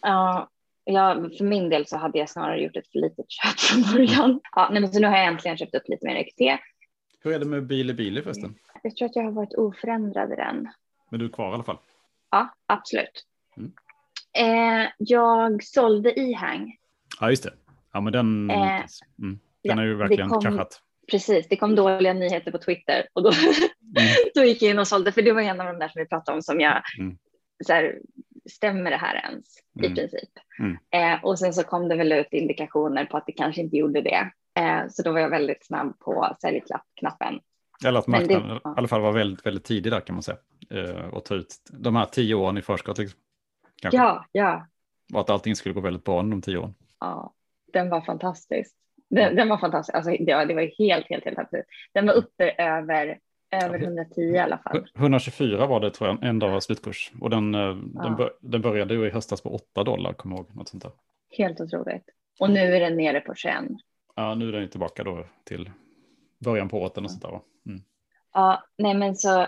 [0.03, 0.49] Ja,
[0.85, 4.41] ja, för min del så hade jag snarare gjort ett för litet köp från början.
[4.57, 6.63] Ja, nej, men så nu har jag äntligen köpt upp lite mer XT.
[7.23, 8.55] Hur är det med Bilibili förresten?
[8.83, 10.69] Jag tror att jag har varit oförändrad i den.
[11.11, 11.79] Men du är kvar i alla fall?
[12.31, 13.27] Ja, absolut.
[13.57, 13.73] Mm.
[14.39, 16.77] Eh, jag sålde e-hang.
[17.21, 17.53] Ja, just det.
[17.93, 18.87] Ja, men den, eh, mm,
[19.19, 20.83] den ja, är ju verkligen kom, kraschat.
[21.11, 24.15] Precis, det kom dåliga nyheter på Twitter och då, mm.
[24.35, 26.09] då gick jag in och sålde, för det var en av de där som vi
[26.09, 27.19] pratade om som jag, mm.
[27.67, 27.99] så här,
[28.51, 29.47] stämmer det här ens
[29.83, 29.95] i mm.
[29.95, 30.31] princip?
[30.59, 30.77] Mm.
[30.91, 34.01] Eh, och sen så kom det väl ut indikationer på att det kanske inte gjorde
[34.01, 34.31] det.
[34.59, 37.41] Eh, så då var jag väldigt snabb på säljknappen.
[37.85, 38.71] Eller att marknaden det, ja.
[38.71, 40.39] i alla fall var väldigt, väldigt tidig där kan man säga.
[40.71, 42.99] Eh, och ta ut de här tio åren i förskott.
[42.99, 43.21] Liksom.
[43.81, 43.99] Kanske.
[43.99, 44.67] Ja, ja.
[45.15, 46.75] Och att allting skulle gå väldigt bra under de tio åren.
[47.01, 47.35] Ja,
[47.73, 48.77] den var fantastisk.
[49.11, 49.97] Den, den var fantastisk.
[49.97, 51.67] Alltså, det, det var helt, helt, helt absolut.
[51.93, 53.19] Den var uppe över,
[53.51, 54.89] över 110 i alla fall.
[54.95, 57.13] 124 var det tror jag, en dag slutkurs.
[57.21, 58.03] Och den, eh, ja.
[58.03, 60.57] den, bör, den började ju i höstas på 8 dollar, kommer jag ihåg.
[60.57, 60.93] Något sånt där.
[61.31, 62.05] Helt otroligt.
[62.41, 63.55] Och nu är den nere på 21.
[64.17, 65.71] Ja, nu är den tillbaka då till
[66.39, 67.41] början på året och sånt där.
[67.67, 67.83] Mm.
[68.33, 69.47] Ja, nej men så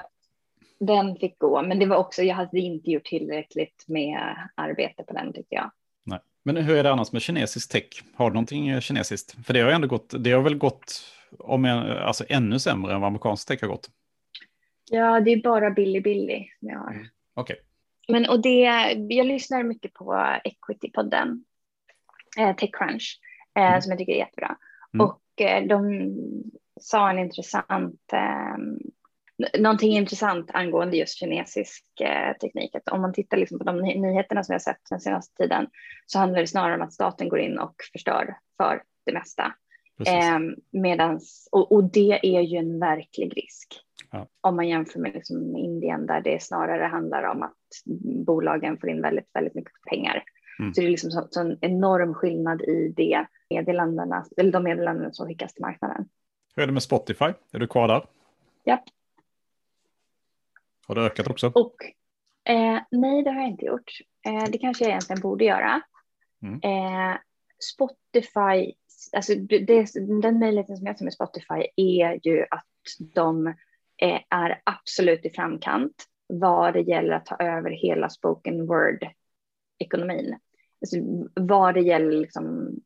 [0.87, 5.13] den fick gå, men det var också, jag hade inte gjort tillräckligt med arbete på
[5.13, 5.71] den tyckte jag.
[6.05, 6.19] Nej.
[6.45, 8.03] Men hur är det annars med kinesisk tech?
[8.15, 9.47] Har du någonting kinesiskt?
[9.47, 11.03] För det har ändå gått, det har väl gått
[11.39, 13.91] om jag, alltså ännu sämre än vad amerikansk tech har gått?
[14.91, 16.91] Ja, det är bara Billy Billy jag har.
[16.93, 17.07] Mm.
[17.35, 17.55] Okej.
[17.55, 17.65] Okay.
[18.09, 18.61] Men och det,
[19.09, 20.13] jag lyssnar mycket på
[20.45, 21.45] Equity-podden,
[22.39, 23.21] eh, Techcrunch,
[23.57, 23.83] eh, mm.
[23.83, 24.57] som jag tycker är jättebra.
[24.95, 25.07] Mm.
[25.07, 26.11] Och eh, de
[26.81, 28.57] sa en intressant eh,
[29.59, 32.75] någonting intressant angående just kinesisk eh, teknik.
[32.75, 35.67] Att om man tittar liksom på de nyheterna som jag sett den senaste tiden
[36.07, 39.53] så handlar det snarare om att staten går in och förstör för det mesta.
[40.07, 40.39] Eh,
[40.71, 43.81] medans, och, och, det är ju en verklig risk.
[44.11, 44.27] Ja.
[44.41, 47.57] Om man jämför med liksom Indien där det snarare handlar om att
[48.27, 50.25] bolagen får in väldigt, väldigt mycket pengar.
[50.59, 50.75] Mm.
[50.75, 55.13] Så det är liksom så, så en enorm skillnad i det meddelandena, eller de meddelanden
[55.13, 56.09] som skickas till marknaden.
[56.57, 57.33] Hur är det med Spotify?
[57.53, 58.05] Är du kvar där?
[58.65, 58.85] Ja,
[60.95, 61.53] har det ökat också?
[61.55, 61.75] Och,
[62.45, 63.91] eh, nej, det har jag inte gjort.
[64.27, 65.81] Eh, det kanske jag egentligen borde göra.
[66.43, 66.61] Mm.
[66.63, 67.17] Eh,
[67.73, 68.75] Spotify,
[69.13, 69.87] alltså det,
[70.23, 72.67] den möjligheten som jag ser med Spotify är ju att
[73.15, 73.47] de
[73.97, 80.39] eh, är absolut i framkant vad det gäller att ta över hela spoken word-ekonomin.
[80.81, 80.97] Alltså,
[81.35, 82.77] vad det gäller liksom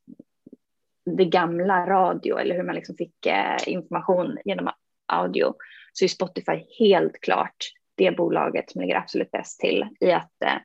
[1.16, 4.70] det gamla radio eller hur man liksom fick eh, information genom
[5.06, 5.54] audio
[5.92, 7.56] så är Spotify helt klart
[7.96, 10.58] det bolaget som ligger absolut bäst till i att eh,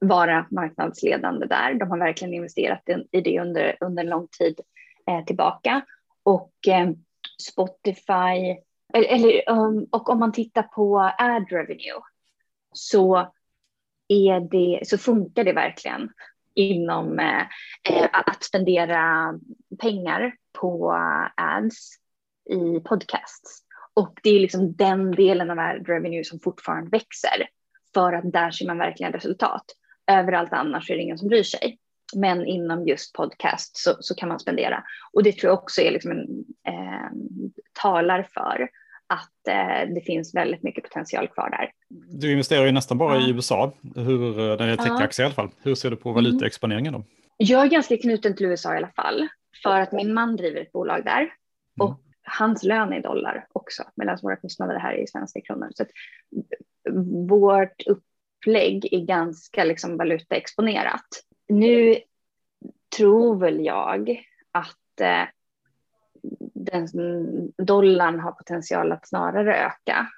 [0.00, 1.74] vara marknadsledande där.
[1.74, 2.82] De har verkligen investerat
[3.12, 4.60] i det under, under en lång tid
[5.06, 5.82] eh, tillbaka.
[6.22, 6.90] Och eh,
[7.42, 8.50] Spotify,
[8.94, 12.00] eh, eller, um, och om man tittar på ad revenue
[12.72, 13.32] så,
[14.08, 16.10] är det, så funkar det verkligen
[16.54, 17.40] inom eh,
[17.84, 19.34] eh att spendera
[19.80, 21.96] pengar på eh, ads
[22.50, 23.62] i podcasts.
[23.94, 27.48] Och det är liksom den delen av ad revenue som fortfarande växer
[27.94, 29.64] för att där ser man verkligen resultat.
[30.10, 31.78] Överallt annars är det ingen som bryr sig.
[32.16, 34.84] Men inom just podcast så, så kan man spendera.
[35.12, 37.10] Och det tror jag också är liksom en, eh,
[37.82, 38.68] talar för
[39.06, 41.70] att eh, det finns väldigt mycket potential kvar där.
[42.20, 43.26] Du investerar ju nästan bara ja.
[43.26, 45.22] i USA, hur, när det är techaktier ja.
[45.22, 45.50] i alla fall.
[45.62, 47.04] Hur ser du på valutaexponeringen då?
[47.36, 49.28] Jag är ganska knuten till USA i alla fall,
[49.62, 51.20] för att min man driver ett bolag där.
[51.20, 51.30] Mm.
[51.76, 52.00] Och
[52.38, 55.68] hans lön är i dollar också, medan våra kostnader här är i svenska kronor.
[55.74, 55.90] Så att
[57.28, 61.24] vårt upplägg är ganska liksom valutaexponerat.
[61.48, 61.96] Nu
[62.96, 65.24] tror väl jag att eh,
[66.54, 66.88] den
[67.58, 70.08] dollarn har potential att snarare öka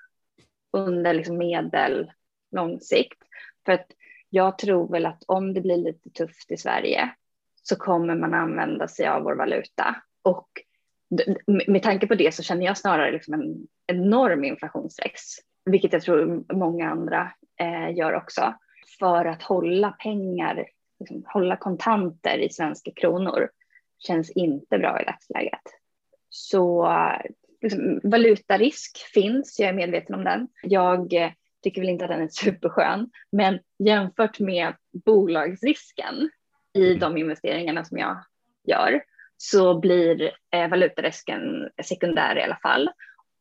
[0.73, 2.13] under liksom medel
[2.51, 3.23] lång sikt.
[3.65, 3.87] För att
[4.31, 7.15] jag tror väl att om det blir lite tufft i Sverige
[7.63, 10.49] så kommer man använda sig av vår valuta och
[11.69, 15.21] med tanke på det så känner jag snarare liksom en enorm inflationsrex,
[15.65, 18.55] vilket jag tror många andra eh, gör också,
[18.99, 20.67] för att hålla pengar,
[21.01, 23.49] liksom, hålla kontanter i svenska kronor
[23.99, 25.63] känns inte bra i dagsläget.
[26.29, 26.93] Så
[27.63, 30.49] liksom, valutarisk finns, jag är medveten om den.
[30.63, 31.31] Jag eh,
[31.63, 36.31] tycker väl inte att den är superskön, men jämfört med bolagsrisken
[36.75, 36.99] i mm.
[36.99, 38.17] de investeringarna som jag
[38.65, 39.03] gör
[39.45, 42.91] så blir eh, valutarisken sekundär i alla fall.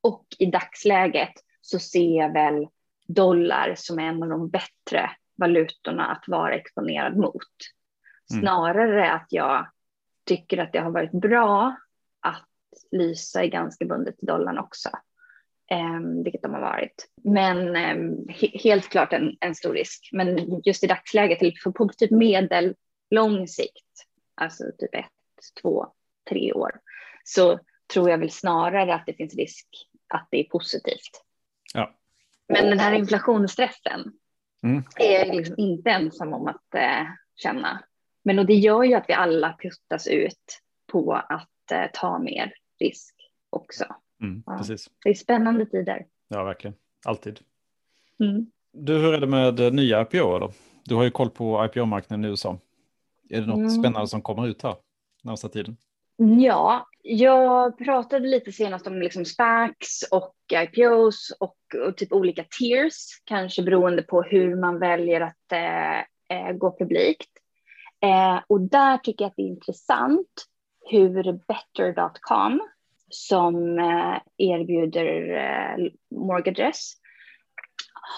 [0.02, 2.68] Och i dagsläget så ser jag väl
[3.08, 7.36] dollar som en av de bättre valutorna att vara exponerad mot.
[8.32, 8.42] Mm.
[8.42, 9.68] Snarare att jag
[10.26, 11.76] tycker att det har varit bra
[12.20, 12.50] att
[12.92, 14.90] Lysa är ganska bundet till dollarn också.
[15.72, 17.08] Um, vilket de har varit.
[17.24, 17.76] Men
[18.30, 20.10] he helt klart en, en, stor risk.
[20.12, 25.21] Men just i dagsläget, på, på typ medellång sikt, alltså typ ett,
[25.62, 25.88] två,
[26.30, 26.72] tre år,
[27.24, 27.60] så
[27.94, 29.68] tror jag väl snarare att det finns risk
[30.08, 31.24] att det är positivt.
[31.74, 31.96] Ja.
[32.48, 34.14] Men den här inflationsstressen
[34.64, 34.84] mm.
[34.96, 37.84] är jag liksom inte ensam om att eh, känna.
[38.24, 42.54] Men och det gör ju att vi alla puttas ut på att eh, ta mer
[42.80, 43.16] risk
[43.50, 43.86] också.
[44.22, 44.58] Mm, ja.
[44.58, 44.90] precis.
[45.04, 46.06] Det är spännande tider.
[46.28, 46.76] Ja, verkligen.
[47.06, 47.40] Alltid.
[48.20, 48.52] Mm.
[48.72, 50.52] Du, hur är det med eh, nya IPO då?
[50.84, 52.58] Du har ju koll på IPO-marknaden i USA.
[53.30, 53.70] Är det något mm.
[53.70, 54.76] spännande som kommer ut här
[55.22, 55.78] närmsta tiden?
[56.40, 61.58] Ja, jag pratade lite senast om liksom SPACs och IPOs och,
[61.88, 66.00] och, typ olika tiers, kanske beroende på hur man väljer att eh,
[66.38, 67.30] eh gå publikt.
[68.04, 70.46] Eh, och där tycker jag att det är intressant
[70.90, 72.62] hur Better.com
[73.10, 76.94] som eh, erbjuder eh, mortgages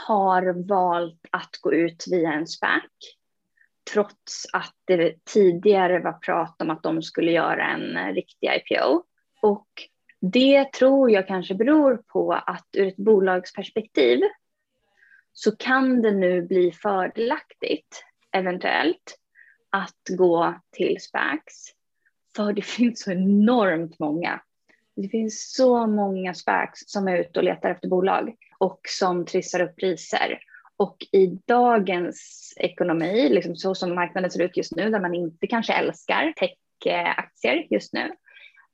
[0.08, 2.82] har valt att gå ut via en SPAC
[3.94, 9.04] trots att det tidigare var prat om att de skulle göra en eh, riktig IPO.
[9.42, 9.68] Och
[10.20, 14.20] det tror jag kanske beror på att ur ett bolagsperspektiv
[15.34, 19.20] så kan det nu bli fördelaktigt, eventuellt,
[19.70, 21.74] att gå till SPACs.
[22.36, 24.42] För det finns så enormt många.
[24.96, 29.60] Det finns så många SPACs som är ute och letar efter bolag och som trissar
[29.60, 30.40] upp priser.
[30.84, 35.48] Och i dagens ekonomi, liksom så som marknaden ser ut just nu, där man inte
[35.48, 38.12] kanske älskar techaktier just nu,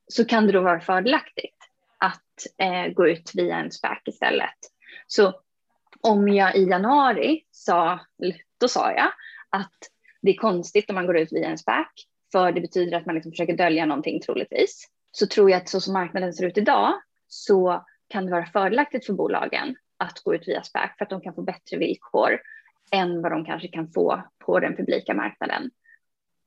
[0.07, 1.57] så kan det då vara fördelaktigt
[1.97, 4.57] att eh, gå ut via en SPAC istället.
[5.07, 5.41] Så
[6.01, 7.99] om jag i januari sa,
[8.59, 9.11] då sa jag
[9.49, 9.77] att
[10.21, 11.87] det är konstigt om man går ut via en SPAC,
[12.31, 14.85] för det betyder att man liksom försöker dölja någonting troligtvis.
[15.11, 16.93] Så tror jag att så som marknaden ser ut idag
[17.27, 21.21] så kan det vara fördelaktigt för bolagen att gå ut via SPAC för att de
[21.21, 22.39] kan få bättre villkor
[22.91, 25.71] än vad de kanske kan få på den publika marknaden.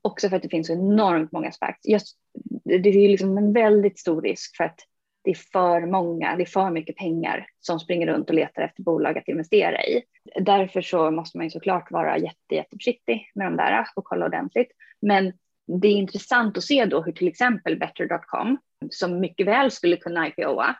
[0.03, 1.88] Också för att det finns så enormt många SPACs.
[1.88, 2.17] Just,
[2.65, 4.79] det är liksom en väldigt stor risk för att
[5.25, 8.83] det är för många, det är för mycket pengar som springer runt och letar efter
[8.83, 10.03] bolag att investera i.
[10.41, 14.69] Därför så måste man ju såklart vara jätte, jätteförsiktig med de där och kolla ordentligt.
[15.01, 15.33] Men
[15.81, 18.59] det är intressant att se då hur till exempel Better.com,
[18.91, 20.77] som mycket väl skulle kunna IPOa,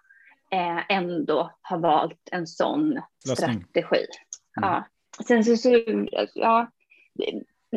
[0.53, 3.65] eh, ändå har valt en sån Lösning.
[3.71, 4.07] strategi.
[4.57, 4.71] Mm.
[4.71, 4.85] Ja.
[5.27, 5.85] Sen så, så,
[6.35, 6.71] ja,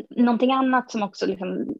[0.09, 1.75] någonting annat som också liksom,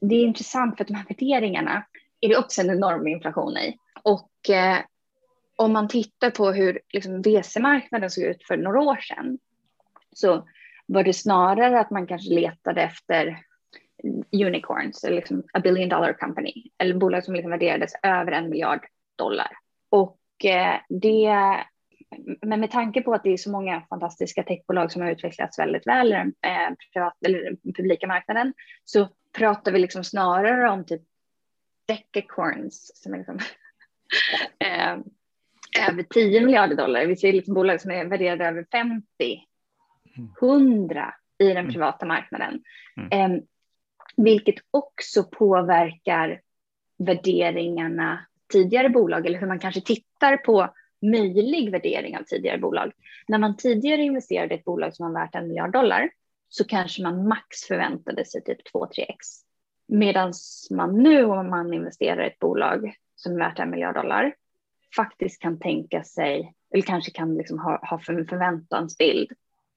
[0.00, 1.84] det är intressant för att de här värderingarna
[2.20, 3.76] är det också en enorm inflation i.
[4.02, 4.78] Och eh,
[5.56, 9.38] om man tittar på hur liksom, VC-marknaden såg ut för några år sedan
[10.12, 10.48] så
[10.86, 13.44] var det snarare att man kanske letade efter
[14.32, 18.86] unicorns, eller liksom a billion dollar company, eller bolag som liksom värderades över en miljard
[19.16, 19.50] dollar.
[19.90, 20.17] Och
[20.88, 21.64] det,
[22.42, 25.86] men med tanke på att det är så många fantastiska techbolag som har utvecklats väldigt
[25.86, 30.86] väl i den eh, privat, eller den publika marknaden så pratar vi liksom snarare om
[30.86, 31.02] typ
[31.86, 33.38] decacorns som är liksom,
[34.58, 34.98] eh,
[35.88, 37.06] över 10 miljarder dollar.
[37.06, 39.04] Vi ser liksom bolag som är värderade över 50,
[40.40, 41.72] 100 i den mm.
[41.72, 42.62] privata marknaden.
[43.10, 43.28] Eh,
[44.16, 46.40] vilket också påverkar
[46.98, 52.92] värderingarna tidigare bolag eller hur man kanske tittar på möjlig värdering av tidigare bolag.
[53.28, 56.10] När man tidigare investerade i ett bolag som var värt en miljard dollar
[56.48, 59.44] så kanske man max förväntade sig typ 2-3x.
[59.88, 60.32] Medan
[60.70, 64.34] man nu om man investerar i ett bolag som är värt en miljard dollar
[64.96, 69.32] faktiskt kan tänka sig, eller kanske kan liksom ha, ha en förväntansbild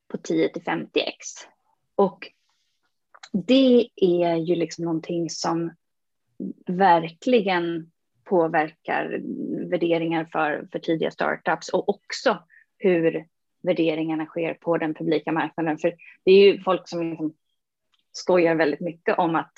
[0.07, 1.27] på 10-50 x.
[1.95, 2.31] Och
[3.31, 5.71] det är ju liksom någonting som
[6.67, 7.91] verkligen
[8.31, 9.21] påverkar
[9.69, 12.43] värderingar för, för tidiga startups och också
[12.77, 13.25] hur
[13.63, 15.77] värderingarna sker på den publika marknaden.
[15.77, 15.93] För
[16.25, 17.33] det är ju folk som liksom
[18.11, 19.53] skojar väldigt mycket om att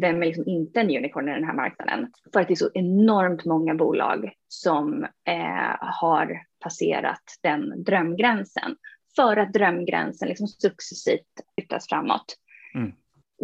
[0.00, 2.12] vem är liksom inte en unicorn i den här marknaden?
[2.32, 8.76] För att det är så enormt många bolag som eh, har passerat den drömgränsen.
[9.16, 12.36] För att drömgränsen liksom successivt flyttas framåt.
[12.74, 12.92] Mm.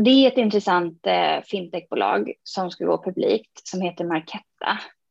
[0.05, 4.54] Det är ett intressant eh, fintechbolag som ska gå publikt som heter Marketta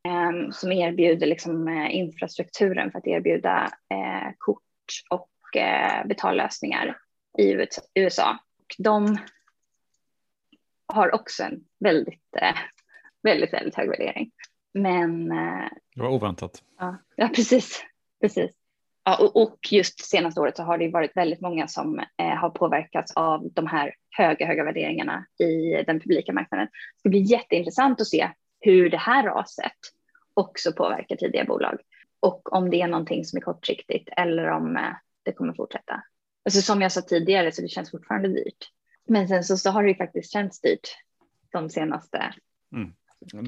[0.07, 4.61] eh, som erbjuder liksom, eh, infrastrukturen för att erbjuda eh, kort
[5.09, 6.97] och eh, betallösningar
[7.37, 8.37] i USA.
[8.59, 9.17] Och de
[10.87, 12.35] har också en väldigt,
[13.23, 14.31] väldigt, väldigt hög värdering.
[14.73, 15.29] Men...
[15.95, 16.63] det var oväntat.
[16.79, 17.83] Ja, ja precis.
[18.21, 18.51] precis.
[19.05, 22.49] Ja, och, och just senaste året så har det varit väldigt många som eh, har
[22.49, 26.67] påverkats av de här höga, höga värderingarna i den publika marknaden.
[27.03, 28.29] Det blir jätteintressant att se
[28.63, 29.71] hur det här raset
[30.33, 31.79] också påverkar tidiga bolag
[32.19, 34.93] och om det är någonting som är kortsiktigt eller om eh,
[35.23, 36.03] det kommer fortsätta.
[36.45, 38.69] Alltså som jag sa tidigare så det känns fortfarande dyrt.
[39.07, 40.97] Men sen så, så har det ju faktiskt känts dyrt
[41.51, 42.33] de senaste
[42.73, 42.93] Mm.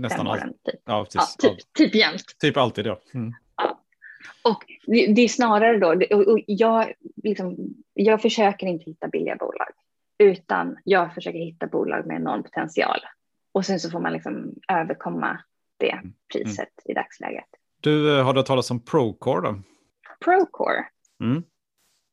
[0.02, 0.54] Nästan åren.
[0.64, 2.24] Typ, Ja, ja, typ, typ jämt.
[2.40, 3.02] Typ alltid ja.
[3.14, 3.34] Mm.
[4.44, 6.94] Och det, det är snarare då, och jag,
[7.24, 7.58] liksom,
[7.94, 9.68] jag försöker inte hitta billiga bolag,
[10.18, 13.00] utan jag försöker hitta bolag med enorm potential.
[13.56, 15.40] Och sen så får man liksom överkomma
[15.78, 16.02] det
[16.34, 17.46] priset i dagsläget.
[17.82, 19.62] Du, eh, har du hört talas om Procore då?
[20.26, 20.86] Procore?
[21.22, 21.44] Mm.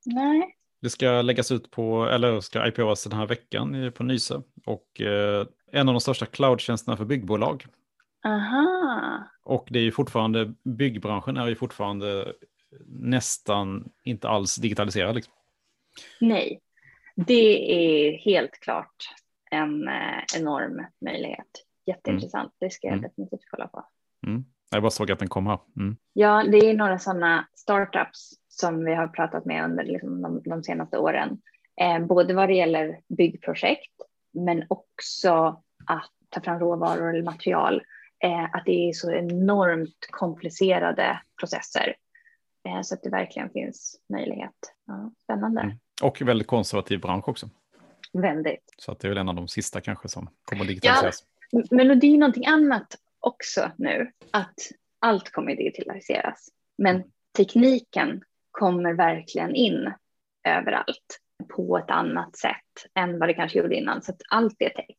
[0.05, 0.57] Nej.
[0.81, 4.43] Det ska läggas ut på, eller ska IPOs den här veckan på Nyse.
[4.67, 7.67] Och eh, en av de största cloudtjänsterna för byggbolag.
[8.25, 9.29] Aha.
[9.45, 12.33] Och det är ju fortfarande, byggbranschen är ju fortfarande
[12.87, 15.15] nästan inte alls digitaliserad.
[15.15, 15.33] Liksom.
[16.21, 16.61] Nej,
[17.15, 18.97] det är helt klart
[19.53, 21.47] en eh, enorm möjlighet.
[21.87, 23.03] Jätteintressant, det ska jag Mm.
[23.11, 23.85] definitivt kolla på.
[24.27, 24.45] Mm.
[24.71, 25.59] Jag bara såg att den kom här.
[25.77, 25.97] Mm.
[26.13, 30.63] Ja, det är några sådana startups som vi har pratat med under liksom de, de
[30.63, 31.41] senaste åren.
[31.81, 33.93] Eh, både vad det gäller byggprojekt,
[34.35, 37.83] men också att ta fram råvaror eller material.
[38.25, 41.95] Eh, att det är så enormt komplicerade processer.
[42.69, 44.75] Eh, så att det verkligen finns möjlighet.
[44.87, 45.61] Ja, spännande.
[45.61, 45.77] Mm.
[46.03, 47.51] Och väldigt konservativ bransch också.
[48.13, 48.75] Väldigt.
[48.77, 51.25] Så att det är väl en av de sista kanske som kommer att digitaliseras.
[51.71, 54.55] Men och det är någonting annat också nu, att
[54.99, 56.49] allt kommer digitaliseras.
[56.79, 57.03] Men
[57.37, 59.93] tekniken kommer verkligen in
[60.49, 61.19] överallt
[61.57, 64.03] på ett annat sätt än vad det kanske gjorde innan.
[64.03, 64.97] Så att allt är tech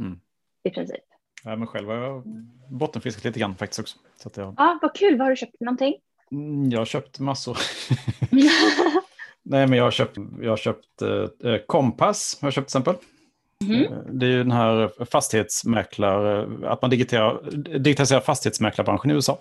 [0.00, 0.20] Mm.
[0.62, 1.04] i princip.
[1.44, 2.22] Ja, men själv har jag
[2.70, 3.98] bottenfiskat lite grann faktiskt också.
[4.16, 5.18] Så att jag, Ja, vad kul.
[5.18, 5.94] Vad har du köpt någonting?
[6.30, 7.58] Mm, jag har köpt massor.
[9.44, 12.78] Nej, men jag har köpt, jag har köpt eh, eh, Kompass, har jag köpt till
[12.78, 12.94] exempel.
[13.84, 19.38] Eh, Det är ju den här fastighetsmäklare, att man digitaliserar fastighetsmäklarbranschen i USA.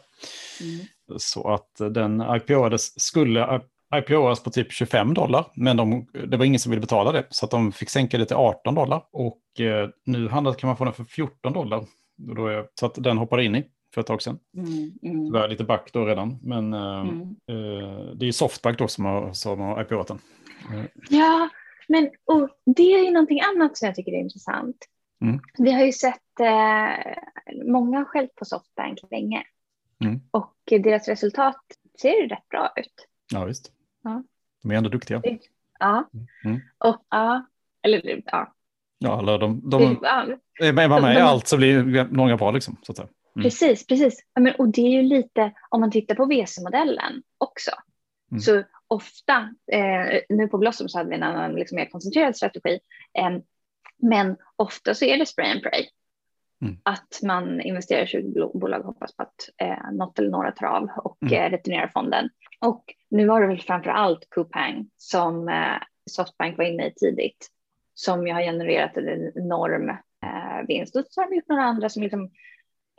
[0.61, 0.85] Mm.
[1.17, 3.61] Så att eh, den IPOades, skulle
[3.95, 7.25] IPOas på typ 25 dollar, men de, det var ingen som ville betala det.
[7.29, 9.03] Så att de fick sänka det till 18 dollar.
[9.11, 11.77] Och eh, nu handlar, kan man få den för 14 dollar.
[12.37, 14.39] Är, så att den hoppade in i för ett tag sedan.
[14.57, 17.21] Mm, mm, Tyvärr lite back då redan, men eh, mm.
[17.21, 19.79] eh, det är ju Softbank då som har, som har.
[19.81, 21.49] Eh, Ja,
[21.87, 24.77] men och det är ju någonting annat som jag tycker är intressant.
[25.21, 25.39] Mm.
[25.57, 27.15] Vi har ju sett, eh,
[27.71, 29.43] många har skällt på Softbank länge.
[30.03, 30.21] Mm.
[30.31, 31.61] Och deras resultat
[32.01, 33.07] ser rätt bra ut.
[33.33, 33.71] Ja, visst.
[34.03, 34.23] Ja.
[34.63, 35.21] De är ändå duktiga.
[35.79, 36.09] Ja,
[36.45, 36.61] Mm.
[36.77, 37.45] och ja,
[37.81, 38.53] eller ja.
[38.97, 40.25] Ja, eller de, de ja
[40.61, 42.77] är med med i de- allt så blir några bra liksom.
[42.81, 43.09] Så att säga.
[43.35, 43.43] Mm.
[43.43, 44.25] precis, precis.
[44.33, 47.71] Ja, men, och det är ju lite, om man tittar på VC-modellen också.
[48.31, 48.41] Mm.
[48.41, 52.79] Så ofta, eh, nu på Blossom så hade vi en annan liksom, mer koncentrerad strategi.
[53.17, 53.29] Eh,
[53.97, 55.85] men ofta så är det spray and pray.
[56.61, 56.77] Mm.
[56.83, 60.51] Att man investerar i 20 blo- bolag och hoppas på att eh, något eller några
[60.51, 61.33] tar av och Mm.
[61.33, 62.29] eh, returnerar fonden.
[62.59, 65.77] Och nu var det väl framför allt Coupang som eh,
[66.11, 67.47] Softbank var inne i tidigt
[67.93, 70.95] som ju har genererat en enorm eh, vinst.
[70.95, 72.29] Och så har vi gjort några andra som liksom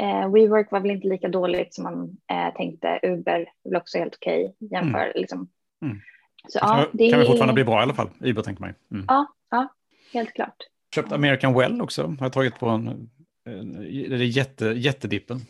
[0.02, 3.00] eh, WeWork var väl inte lika dåligt som man eh, tänkte.
[3.02, 5.48] Uber var väl också helt okej jämför liksom.
[5.82, 6.00] Mm.
[6.48, 8.10] Så kan, ja, det kan vi är fortfarande bli bra i alla fall.
[8.20, 8.96] Uber tänker man ju.
[8.96, 9.06] Mm.
[9.08, 9.68] Ja, ja,
[10.12, 10.56] helt klart.
[10.94, 12.02] Köpt American Well också.
[12.02, 13.10] Har jag tagit på en,
[13.44, 15.40] en det är jätte, jättedippen.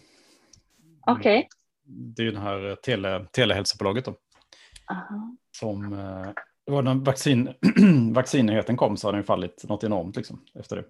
[1.07, 1.49] Okej.
[1.87, 4.15] Det är ju det här eh, tele, telehälsobolaget då.
[4.91, 5.37] Aha.
[5.51, 6.29] Som, eh,
[6.67, 7.49] det var när vaccin,
[8.15, 10.85] vaccinnyheten kom så har den fallit något enormt liksom efter det.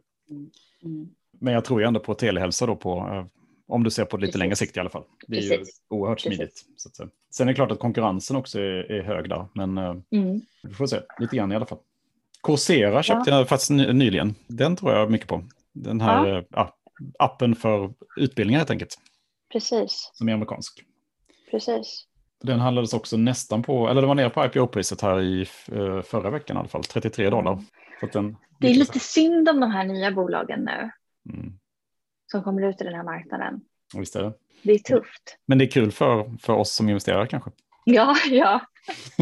[0.85, 1.09] Mm.
[1.41, 3.27] Men jag tror ju ändå på telehälsa då på, eh,
[3.75, 4.39] om du ser på lite Precis.
[4.39, 5.03] längre sikt i alla fall.
[5.27, 5.81] Det är ju Precis.
[5.89, 6.37] oerhört Precis.
[6.37, 6.65] smidigt.
[6.77, 7.09] Så.
[7.31, 10.41] Sen är det klart att konkurrensen också är, är hög där, men eh, Mm.
[10.63, 11.79] vi får se, lite grann i alla fall.
[12.43, 14.35] Coursera köpte jag faktiskt ny- nyligen.
[14.47, 15.45] Den tror jag mycket på.
[15.73, 16.39] Den här Ja.
[16.39, 16.77] eh, ja,
[17.19, 18.99] appen för utbildningar helt enkelt,
[19.53, 20.85] Precis, som är amerikansk.
[21.51, 22.07] precis.
[22.43, 25.41] Den handlades också nästan på, eller det var nere på IPO-priset här i
[25.73, 27.63] eh, förra veckan i alla fall, 33 dollar.
[28.13, 30.91] Den, Det är lite synd om de här nya bolagen nu
[31.35, 31.53] Mm,
[32.35, 33.61] som kommer ut i den här marknaden.
[33.97, 34.33] visst är det.
[34.63, 35.39] Det är tufft.
[35.47, 37.51] Men det är kul för, för oss som investerare kanske.
[37.85, 38.61] Ja, ja.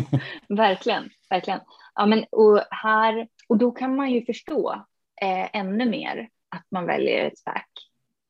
[0.48, 1.60] verkligen, verkligen.
[1.94, 4.72] Ja, men och här och då kan man ju förstå
[5.22, 7.62] eh, ännu mer att man väljer ett SPAC.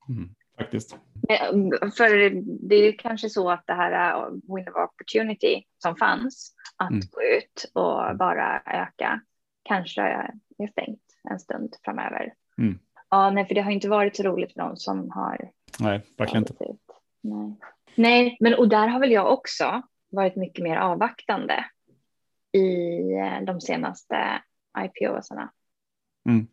[0.09, 0.97] Mm, faktiskt.
[1.29, 1.51] Eh,
[1.97, 2.31] För
[2.69, 7.01] det är kanske så att det här eh, window of opportunity som fanns att Mm.
[7.11, 9.21] gå ut och bara öka
[9.63, 10.31] kanske är
[10.71, 12.33] stängt en stund framöver.
[12.59, 12.79] Mm.
[13.13, 15.51] Ja, nej, för det har inte varit så roligt för de som har
[15.81, 16.55] Nej, verkligen inte.
[17.21, 17.57] Nej.
[17.95, 21.65] nej, men och där har väl jag också varit mycket mer avvaktande
[22.53, 24.43] i eh, de senaste
[24.79, 25.53] IPO-sarna.
[26.29, 26.47] Mm.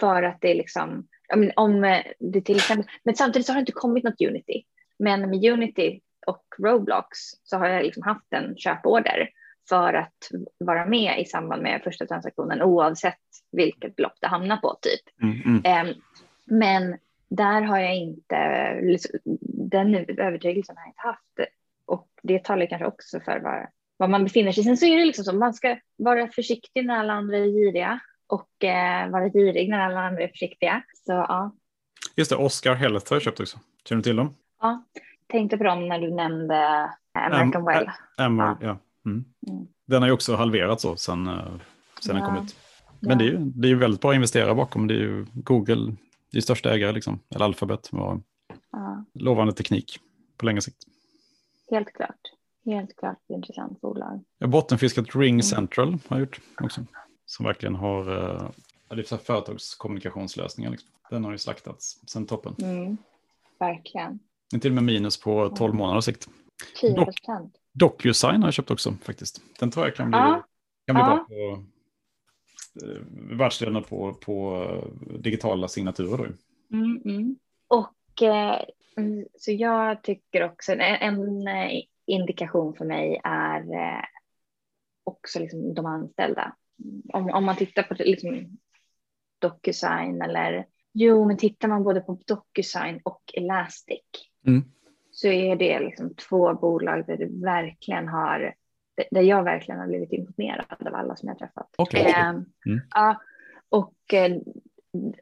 [0.00, 3.60] För att det är liksom, om, om det till exempel, men samtidigt så har det
[3.60, 4.62] inte kommit något Unity.
[4.98, 9.28] Men med Unity och Roblox så har jag liksom haft en köporder
[9.70, 13.18] för att vara med i samband med första transaktionen oavsett
[13.52, 15.22] vilket belopp det hamnar på typ.
[15.22, 15.88] Mm, mm.
[15.88, 15.94] Um,
[16.44, 16.96] men
[17.28, 18.36] där har jag inte,
[19.70, 21.52] den övertygelsen har jag inte haft.
[21.86, 24.64] Och det talar kanske också för var, var man befinner sig.
[24.64, 28.00] Sen så är det liksom så, man ska vara försiktig när alla andra är giriga
[28.26, 30.82] och eh, vara girig när alla andra är försiktiga.
[31.06, 31.52] Så ja.
[32.16, 33.58] Just det, Oscar Health har jag köpt också.
[33.84, 34.34] Känner du till dem?
[34.60, 34.84] Ja,
[35.26, 37.90] tänkte på dem när du nämnde American Am Well.
[38.18, 38.66] Emerald, ja.
[38.66, 38.78] ja.
[39.06, 39.24] Mm.
[39.48, 39.66] Mm.
[39.86, 41.34] Den har ju också halverats så sen, eh,
[42.00, 42.22] sen ja.
[42.22, 42.56] den kom ut.
[43.00, 43.16] Men ja.
[43.16, 44.86] det är ju det är väldigt bra att investera bakom.
[44.86, 45.96] Det är ju Google,
[46.32, 47.88] det är största ägare, liksom, eller Alphabet.
[47.92, 48.20] Och
[48.72, 49.04] ja.
[49.14, 49.98] Lovande teknik
[50.36, 50.84] på längre sikt.
[51.70, 52.20] Helt klart.
[52.64, 54.24] Helt klart intressant bolag.
[54.38, 55.42] Jag har bottenfiskat Ring mm.
[55.42, 56.80] Central har jag gjort också.
[57.26, 58.50] Som verkligen har, uh,
[58.88, 60.70] det är företagskommunikationslösningar.
[60.70, 60.90] Liksom.
[61.10, 62.54] Den har ju slaktats sen toppen.
[62.62, 62.96] Mm.
[63.58, 64.18] Verkligen.
[64.50, 66.28] Det är till och med minus på 12 månaders sikt.
[66.80, 67.59] 10 procent.
[67.72, 69.42] DocuSign har jag köpt också faktiskt.
[69.58, 70.46] Den tror jag kan bli, ja.
[70.86, 71.06] kan bli ja.
[71.06, 71.64] bra på
[72.86, 73.02] eh,
[73.38, 74.66] världsledande på, på
[75.18, 76.16] digitala signaturer.
[76.16, 76.76] Då.
[76.76, 77.36] Mm, mm.
[77.68, 78.60] Och eh,
[78.96, 84.04] mm, så jag tycker också en, en eh, indikation för mig är eh,
[85.04, 86.56] också liksom de anställda.
[87.12, 88.58] Om, om man tittar på liksom
[89.38, 94.02] DocuSign eller jo, men tittar man både på DocuSign och Elastic
[94.46, 94.64] mm
[95.20, 98.54] så är det liksom två bolag där det verkligen har,
[99.10, 101.74] där jag verkligen har blivit imponerad av alla som jag träffat.
[101.78, 102.02] Okay.
[102.02, 102.80] Eh, mm.
[102.94, 103.20] Ja,
[103.68, 104.36] och eh,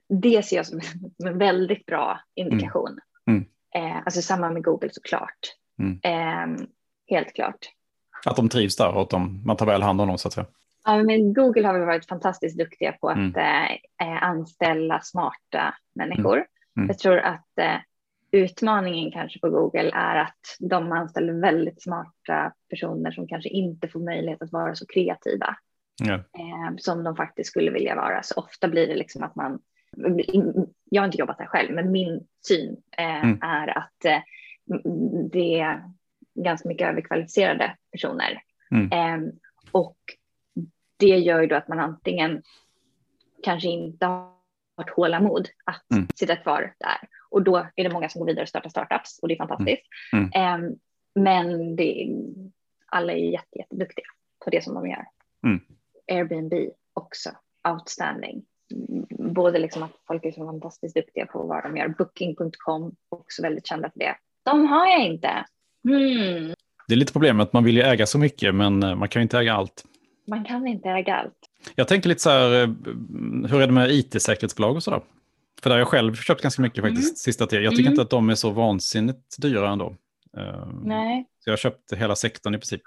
[0.08, 0.80] det ser jag som
[1.24, 2.98] en väldigt bra indikation.
[3.26, 3.44] Mm.
[3.74, 5.38] Eh, alltså samma med Google såklart.
[5.78, 6.00] Mm.
[6.02, 6.66] Eh,
[7.06, 7.58] helt klart.
[8.26, 10.34] Att de trivs där och att de, man tar väl hand om dem så att
[10.34, 10.46] säga.
[10.84, 13.34] Ja, men Google har varit fantastiskt duktiga på att Mm.
[13.34, 13.72] eh,
[14.08, 16.44] eh, anställa smarta människor.
[16.76, 16.88] Mm.
[16.88, 17.76] Jag tror att eh,
[18.30, 24.00] utmaningen kanske på Google är att de anställer väldigt smarta personer som kanske inte får
[24.00, 25.56] möjlighet att vara så kreativa
[26.04, 26.14] Ja.
[26.14, 28.22] eh, som de faktiskt skulle vilja vara.
[28.22, 29.58] Så ofta blir det liksom att man,
[30.90, 33.38] jag har inte jobbat där själv, men min syn eh, Mm.
[33.42, 34.20] är att eh,
[35.32, 35.82] det är
[36.34, 38.42] ganska mycket överkvalificerade personer.
[38.70, 38.92] Mm.
[38.92, 39.32] Eh,
[39.72, 39.98] och
[40.96, 42.42] det gör ju då att man antingen
[43.42, 44.06] kanske inte
[44.78, 46.08] har tålamod att Mm.
[46.14, 47.08] sitta kvar där.
[47.30, 49.82] Och då är det många som går vidare och startar startups och det är fantastiskt.
[50.12, 50.30] Mm.
[50.34, 50.70] Eh,
[51.14, 52.08] men det,
[52.86, 54.04] alla är jätte, jätteduktiga
[54.44, 55.04] på det som de gör.
[55.46, 55.60] Mm.
[56.12, 56.52] Airbnb
[56.94, 57.30] också,
[57.68, 58.42] outstanding.
[58.74, 61.88] Mm, Både liksom att folk är så fantastiskt duktiga på vad de gör.
[61.88, 64.14] Booking.com, också väldigt kända för det.
[64.44, 65.44] De har jag inte.
[65.84, 66.54] Hmm.
[66.88, 69.20] Det är lite problemet att man vill ju äga så mycket men eh, man kan
[69.20, 69.84] ju inte äga allt.
[70.26, 71.37] Man kan inte äga allt.
[71.74, 72.68] Jag tänker lite så här, eh,
[73.50, 75.00] hur är det med it-säkerhetsbolag och sådär?
[75.62, 77.16] För där har jag själv köpt ganska mycket faktiskt Mm.
[77.16, 77.64] sista tiden.
[77.64, 77.92] Jag tycker Mm.
[77.92, 79.94] inte att de är så vansinnigt dyra ändå.
[80.36, 82.82] Eh, Nej, Så jag har köpt hela sektorn i princip.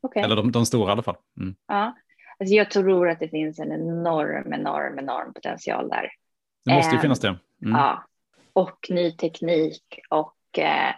[0.00, 0.22] okej.
[0.22, 1.16] Eller de, de stora i alla fall.
[1.40, 1.54] Mm.
[1.68, 1.96] Ja.
[2.40, 6.10] Alltså jag tror att det finns en enorm, enorm, enorm potential där.
[6.64, 7.28] Det måste ju Ehm, finnas det.
[7.28, 7.76] Mm.
[7.76, 8.04] Ja.
[8.52, 10.88] Och ny teknik och eh,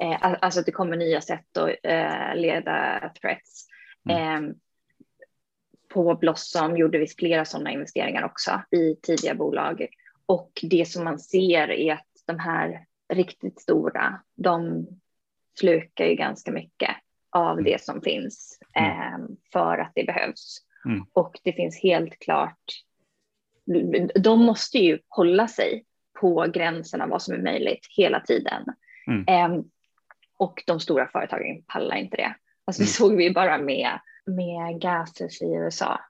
[0.00, 3.66] eh, al- alltså att det kommer nya sätt att eh, leda threats.
[4.10, 4.54] Mm.
[5.88, 9.86] På Blossom gjorde vi flera sådana investeringar också i tidiga bolag.
[10.26, 14.86] Och det som man ser är att de här riktigt stora, de
[15.58, 16.90] slukar ju ganska mycket
[17.30, 17.64] av Mm.
[17.64, 19.18] det som finns eh,
[19.52, 20.58] för att det behövs.
[20.84, 21.06] Mm.
[21.12, 22.64] Och det finns helt klart,
[24.14, 25.84] de måste ju hålla sig
[26.20, 28.64] på gränsen av vad som är möjligt hela tiden.
[29.06, 29.24] Mm.
[29.28, 29.64] Eh,
[30.36, 32.34] och de stora företagen pallar inte det.
[32.68, 32.92] Alltså det Mm.
[33.10, 36.00] såg vi bara med, med gases i USA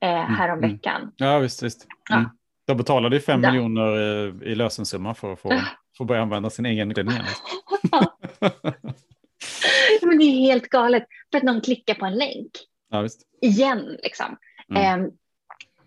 [0.00, 1.12] eh, häromveckan.
[1.16, 1.62] Ja, visst.
[1.62, 1.86] visst.
[2.10, 2.16] Ja.
[2.16, 2.30] Mm.
[2.66, 3.50] De betalade ju fem Ja.
[3.52, 3.96] miljoner
[4.26, 5.60] eh, i lösensumma för att få,
[5.98, 7.14] få börja använda sin egen ledning.
[7.14, 7.26] igen.
[10.02, 12.50] Men det är helt galet för att någon klickar på en länk
[12.90, 13.06] ja,
[13.40, 13.96] igen.
[14.02, 14.36] Liksom.
[14.70, 15.00] Mm.
[15.04, 15.08] Eh,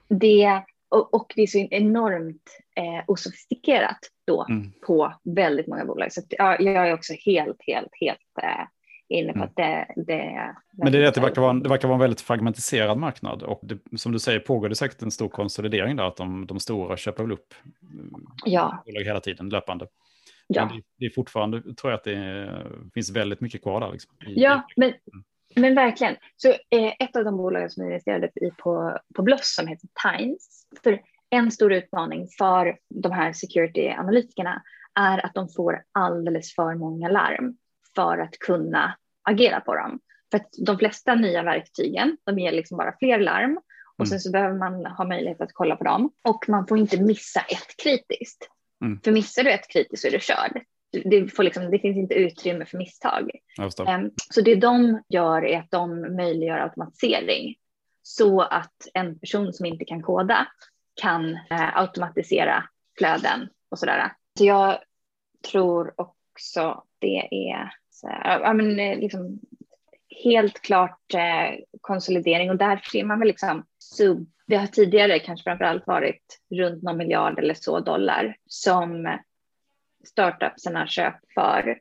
[0.10, 4.72] det, och, och det är så enormt eh, osofistikerat då Mm.
[4.88, 6.14] på väldigt många bolag.
[6.14, 8.66] Så att, ja, jag är också helt, helt, helt eh,
[9.12, 9.48] inne på Mm.
[9.50, 10.56] att det, det är...
[10.72, 13.44] Men det är att det verkar vara, en- det verkar vara en väldigt fragmentiserad marknad.
[13.44, 16.60] Och det, som du säger pågår det säkert en stor konsolidering där, att de, de
[16.60, 17.54] stora köper väl upp
[17.94, 18.14] mm,
[18.46, 19.88] Ja, bolag hela tiden, löpande.
[20.48, 20.66] ja.
[20.66, 23.92] Men det, är fortfarande, tror jag att det är, finns väldigt mycket kvar där.
[23.92, 25.24] Liksom, i- Ja, men, Mm.
[25.56, 26.16] men verkligen.
[26.38, 30.68] Så eh, ett av de bolagen som investerade i på, på Bloss som heter Times.
[30.84, 31.00] För
[31.30, 34.62] en stor utmaning för de här security-analytikerna
[35.00, 37.58] är att de får alldeles för många larm
[37.96, 40.00] för att kunna agera på dem.
[40.32, 43.60] för att de flesta nya verktygen, de ger liksom bara fler larm
[43.98, 47.02] och sen så behöver man ha möjlighet att kolla på dem och man får inte
[47.02, 48.50] missa ett kritiskt.
[48.84, 49.00] Mm.
[49.04, 50.64] För missar du ett kritiskt så är du körd.
[51.06, 53.32] Det, får liksom, det finns inte utrymme för misstag.
[53.88, 57.56] Em, Så det de gör är att de möjliggör automatisering
[58.02, 60.48] så att en person som inte kan koda
[61.02, 62.64] kan eh, automatisera
[62.98, 64.12] flöden och sådär.
[64.38, 64.80] Så jag
[65.52, 67.74] tror också det är
[68.04, 69.40] ja, men, eh, liksom,
[70.24, 74.28] helt klart eh, konsolidering och där ser man väl liksom sub.
[74.48, 79.18] Det har tidigare kanske framför allt varit runt någon miljard eller så dollar som
[80.08, 81.80] startupsarna köp för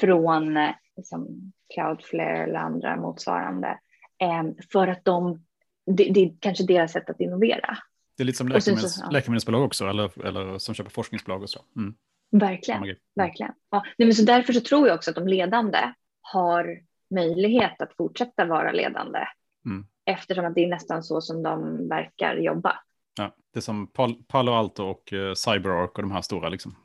[0.00, 3.78] från eh, liksom Cloudflare eller andra motsvarande
[4.18, 5.44] eh, för att de
[5.86, 7.78] det, det är kanske deras sätt att innovera.
[8.16, 11.64] Det är lite som läkemedels, läkemedelsbolag också, eller, eller som köper forskningsbolag och så.
[11.76, 11.94] Mm.
[12.32, 12.82] Verkligen.
[12.82, 12.98] grej.
[13.14, 13.52] Verkligen.
[13.70, 15.78] Ja, nej, men så därför så tror jag också att de ledande
[16.20, 16.80] har
[17.14, 19.18] möjlighet att fortsätta vara ledande.
[19.66, 19.86] Mm.
[20.04, 22.78] Eftersom att det är nästan så som de verkar jobba.
[23.18, 26.76] Ja, det är som Pal- Palo Alto och uh, CyberArk och de här stora liksom.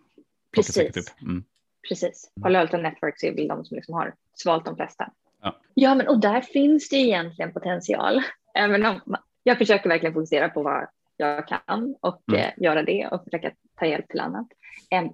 [0.56, 0.98] Precis.
[0.98, 1.22] upp.
[1.22, 1.44] Mm.
[1.90, 2.32] Precis.
[2.42, 5.12] Palo Alto Networks är väl de som liksom har svalt de flesta.
[5.42, 5.56] Ja.
[5.74, 8.22] ja, men och där finns det egentligen potential.
[8.56, 10.88] Även om jag försöker verkligen fokusera på vad
[11.18, 12.42] jag kan och Mm.
[12.42, 14.48] eh, göra det och försöka ta hjälp till annat.
[14.90, 15.10] Em,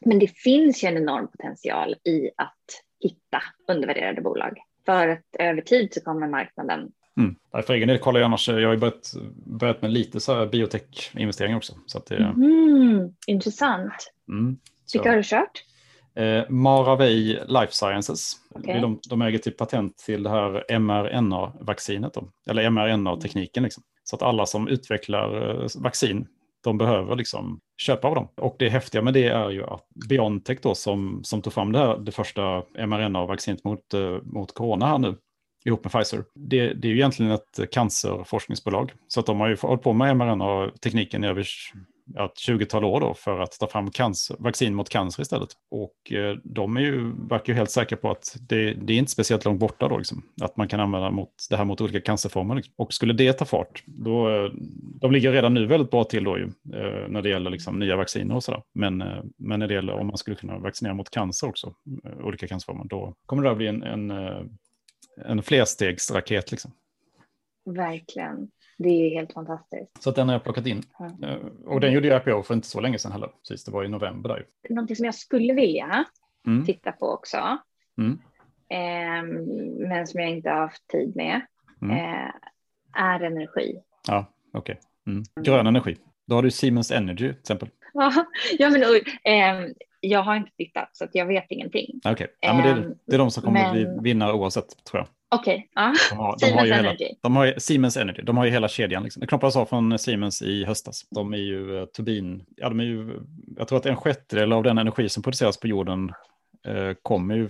[0.00, 2.64] men det finns ju en enorm potential i att
[3.00, 4.58] hitta undervärderade bolag.
[4.86, 7.34] För att över tid så kommer marknaden Mm.
[7.66, 9.12] För egen del kollar jag annars, jag har ju börjat,
[9.46, 11.74] börjat med lite så här biotech-investeringar också.
[11.86, 13.92] Så det, Mm, intressant.
[14.28, 14.98] mm, så.
[14.98, 15.64] Vilka har du kört?
[16.16, 18.32] Eh, Maravej Life Sciences.
[18.64, 22.12] Är De, de äger typ patent till det här mRNA-vaccinet.
[22.50, 23.62] Eller mRNA-tekniken.
[23.62, 23.82] Liksom.
[24.04, 26.26] Så att alla som utvecklar eh, vaccin,
[26.64, 28.28] de behöver liksom köpa av dem.
[28.36, 31.78] Och det häftiga med det är ju att Biontech då som, som tog fram det,
[31.78, 35.16] här, det första mRNA-vaccinet mot, eh, mot corona här nu,
[35.64, 36.24] ihop med Pfizer.
[36.34, 38.92] Det, det är ju egentligen ett cancerforskningsbolag.
[39.08, 41.46] Så att de har ju hållit på med mRNA-tekniken i över
[42.14, 45.48] ja, ett 20-tal år då för att ta fram cancer, vaccin mot cancer istället.
[45.70, 49.10] Och eh, de är ju, verkar ju helt säkra på att det, det är inte
[49.10, 52.54] speciellt långt borta då, liksom, att man kan använda mot, det här mot olika cancerformer.
[52.54, 52.74] Liksom.
[52.76, 54.50] Och skulle det ta fart, då, eh,
[55.00, 57.96] de ligger redan nu väldigt bra till då ju, eh, när det gäller liksom, nya
[57.96, 58.62] vacciner och sådär.
[58.74, 61.74] Men, eh, men när det gäller om man skulle kunna vaccinera mot cancer också,
[62.04, 64.42] eh, olika cancerformer, då kommer det att bli en, en, eh,
[65.26, 66.50] en flerstegsraket.
[66.50, 66.72] Liksom.
[67.64, 68.48] Verkligen.
[68.78, 70.02] Det är helt fantastiskt.
[70.02, 70.82] Så den har jag plockat in.
[70.98, 71.10] Ja.
[71.28, 71.36] Eh,
[71.66, 73.28] Och den gjorde jag IPO för inte så länge sedan heller.
[73.28, 74.46] Precis, det var i november där.
[74.68, 76.04] Någonting som jag skulle vilja
[76.46, 76.64] Mm.
[76.66, 77.58] titta på också,
[77.98, 78.18] Mm.
[78.68, 79.44] ehm,
[79.88, 81.40] men som jag inte har haft tid med,
[81.82, 81.96] Mm.
[81.96, 82.30] eh,
[82.92, 83.80] är energi.
[84.08, 84.80] Ja, okej.
[85.06, 85.22] Mm.
[85.40, 85.96] Grön energi.
[86.26, 87.68] Då har du Siemens Energy till exempel.
[87.94, 88.12] ja,
[88.70, 92.00] men, ehm, jag har inte tittat så jag vet ingenting.
[92.04, 94.84] Okej, ja, men det, är, Ehm, det är de som kommer men- bli vinnare oavsett
[94.84, 95.08] tror jag.
[95.34, 95.92] Okej, ja.
[96.10, 97.08] De har, de har Siemens hela, Energy.
[97.22, 99.02] de har Siemens Energy, de har ju hela kedjan.
[99.02, 99.20] Liksom.
[99.20, 101.06] Det knoppades av från Siemens i höstas.
[101.10, 103.20] De är ju eh, turbin, ja de är ju,
[103.56, 106.12] jag tror att en sjättedel av den energi som produceras på jorden
[106.66, 107.48] eh, kommer ju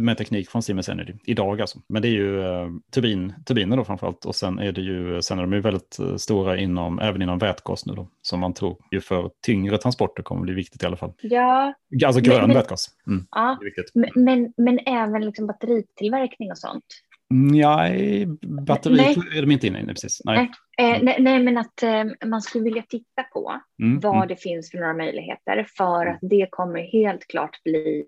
[0.00, 1.78] med teknik från Siemens Energy idag alltså.
[1.88, 5.38] Men det är ju eh, turbin, turbiner då framförallt och sen är det ju, sen
[5.38, 8.76] är de ju väldigt eh, stora inom, även inom vätgas nu då, som man tror
[8.90, 11.12] ju för tyngre transporter kommer bli viktigt i alla fall.
[11.20, 11.74] Ja,
[12.06, 12.86] Alltså grön men- vätgas.
[13.06, 13.58] Mm, ja.
[13.94, 16.84] Men, men, men även liksom batteritillverkning och sånt.
[17.30, 19.16] Nej, batteri Nej.
[19.36, 20.20] är de inte inne i, precis.
[20.24, 20.50] Nej.
[20.78, 20.96] Nej.
[20.96, 24.36] Eh, nej, nej, men att eh, man skulle vilja titta på Mm, vad mm, det
[24.36, 28.04] finns för några möjligheter för att det kommer helt klart bli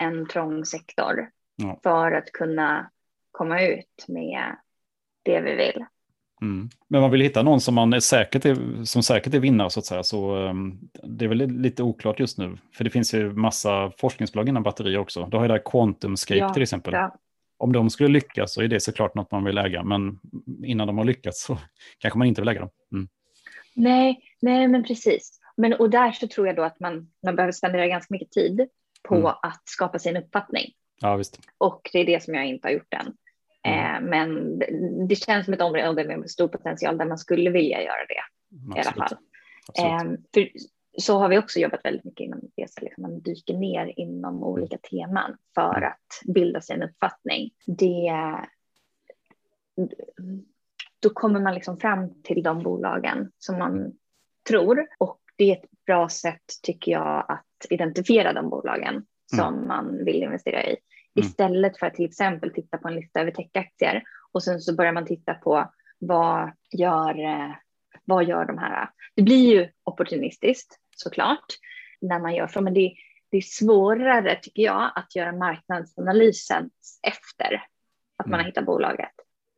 [0.00, 1.80] en trång sektor Ja.
[1.82, 2.90] för att kunna
[3.30, 4.56] komma ut med
[5.24, 5.84] det vi vill.
[6.42, 6.68] mm.
[6.88, 9.80] Men man vill hitta någon som, man är säkert är, som säkert är vinnare så
[9.80, 10.02] att säga.
[10.02, 12.58] Så um, det är väl lite oklart just nu.
[12.74, 15.26] För det finns ju massa forskningsbolag inom batterier också.
[15.26, 16.94] Du har ju där QuantumScape Ja, till exempel.
[16.94, 17.16] Ja,
[17.58, 19.82] Om de skulle lyckas så är det såklart något man vill äga.
[19.82, 20.18] Men
[20.64, 21.58] innan de har lyckats så
[21.98, 22.70] kanske man inte vill äga dem.
[22.92, 23.08] Mm.
[23.74, 25.40] nej, nej, men precis.
[25.56, 28.68] Men, och där så tror jag då att man, man behöver spendera ganska mycket tid
[29.02, 29.26] på Mm.
[29.26, 30.72] att skapa sig en uppfattning.
[31.00, 31.40] Ja, visst.
[31.58, 33.12] Och det är det som jag inte har gjort än.
[33.64, 33.94] Mm.
[33.94, 34.66] Eh, men det,
[35.08, 38.14] det känns som ett område med stor potential där man skulle vilja göra det
[38.76, 39.18] i alla fall.
[39.68, 39.92] Absolut.
[39.92, 40.48] Eh, för
[40.98, 44.78] så har vi också jobbat väldigt mycket inom det, liksom man dyker ner inom olika
[44.78, 45.88] teman för Mm.
[45.88, 47.50] att bilda sig en uppfattning.
[47.66, 48.12] Det,
[51.00, 53.92] då kommer man liksom fram till de bolagen som man
[54.48, 60.04] tror och det är ett bra sätt tycker jag att identifiera de bolagen som man
[60.04, 60.66] vill investera i.
[60.66, 60.78] Mm.
[61.14, 64.92] Istället för att till exempel titta på en lista över techaktier och sen så börjar
[64.92, 67.54] man titta på vad gör, eh,
[68.04, 68.90] vad gör de här?
[69.14, 71.44] Det blir ju opportunistiskt såklart
[72.00, 72.94] när man gör så, men det,
[73.30, 76.70] det är svårare tycker jag att göra marknadsanalysen
[77.02, 77.54] efter.
[77.54, 77.62] Att
[78.18, 78.46] att man har Mm.
[78.46, 79.10] hittat bolaget.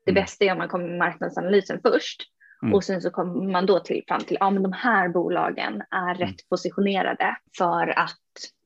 [0.04, 0.22] Det Mm.
[0.22, 2.22] bästa är om man kommer med marknadsanalysen först
[2.62, 2.74] Mm.
[2.74, 6.14] och sen så kommer man då till, fram till ja, men de här bolagen är
[6.14, 6.34] rätt Mm.
[6.50, 8.18] positionerade för att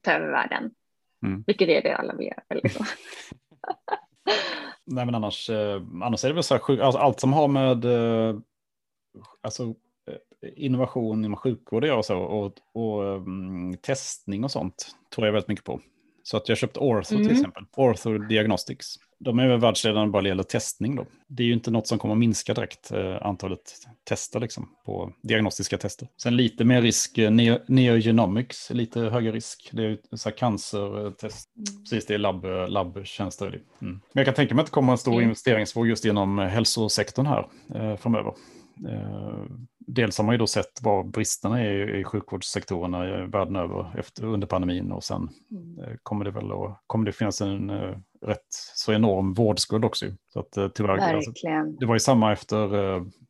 [0.05, 0.71] ta över världen.
[1.27, 1.45] Mm.
[1.47, 2.61] Vilket är det alla vill göra.
[2.63, 2.87] Liksom.
[4.85, 7.49] Nej, men annars, eh, annars är det väl så här, sjuk- alltså, allt som har
[7.49, 8.37] med eh,
[9.41, 9.75] alltså,
[10.57, 15.65] innovation inom sjukvård och så, och, och mm, testning och sånt tror jag väldigt mycket
[15.65, 15.81] på.
[16.25, 17.27] Så att jag köpt Ortho Mm.
[17.29, 18.95] till exempel, Ortho Diagnostics.
[19.19, 21.07] De är väl världsledande bara det gäller testning då.
[21.29, 23.73] Det är ju inte något som kommer att minska direkt eh, antalet
[24.05, 26.09] tester liksom på diagnostiska tester.
[26.23, 29.71] Sen lite mer risk, eh, neo, neogenomics, lite högre risk.
[29.73, 31.49] Det är så här cancertest
[31.83, 33.47] Precis, det är labb, labbtjänster.
[33.47, 33.63] Mm.
[33.79, 35.23] Men jag kan tänka mig att det kommer en stor Mm.
[35.25, 38.33] investeringsvåg just inom hälsosektorn här eh, framöver.
[38.89, 39.45] Eh,
[39.87, 44.47] dels har man ju då sett vad bristerna är i sjukvårdssektorerna världen över efter, under
[44.47, 45.79] pandemin och sen Mm.
[45.79, 50.07] eh, kommer det väl att, kommer det finnas en eh, rätt så enorm vårdskuld också.
[50.33, 51.33] Så att, eh, tyvärr, alltså,
[51.81, 52.69] det var ju samma efter,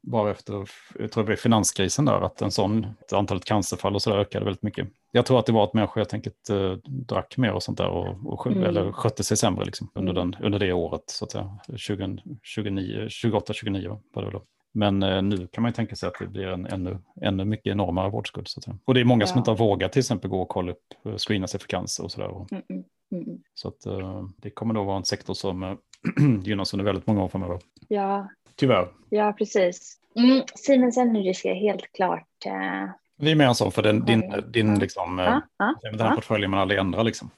[0.02, 4.10] bara efter, jag tror var finanskrisen där, att en sån, att antalet cancerfall och så
[4.10, 4.88] där ökade väldigt mycket.
[5.12, 6.48] Jag tror att det var att människor helt enkelt
[6.84, 8.62] drack mer och sånt där och, och Mm.
[8.64, 10.30] eller skötte sig sämre liksom, under, Mm.
[10.30, 11.58] den, under det året, så att säga.
[11.76, 14.42] 20, 29, 28, 29 var det då.
[14.74, 17.66] Men eh, nu kan man ju tänka sig att det blir en ännu, ännu mycket
[17.72, 18.48] enormare vårdskuld.
[18.48, 18.76] Så att.
[18.84, 19.40] Och det är många som Ja.
[19.40, 22.12] inte har vågat till exempel gå och kolla upp, eh, screena sig för cancer och
[22.12, 22.28] sådär.
[22.28, 23.38] Mm, mm, mm.
[23.54, 25.78] Så att eh, det kommer nog vara en sektor som
[26.42, 27.58] gynnas under väldigt många år framöver.
[27.88, 28.88] Ja, Tyvärr.
[29.08, 29.98] ja, precis.
[30.16, 30.42] Mm.
[30.54, 32.46] Siemens Energy ska helt klart...
[32.46, 36.08] Eh, Vi är med en sån för den, din, din liksom, ja, ja, den här
[36.08, 36.14] ja.
[36.14, 37.30] portföljen man aldrig ändrar liksom.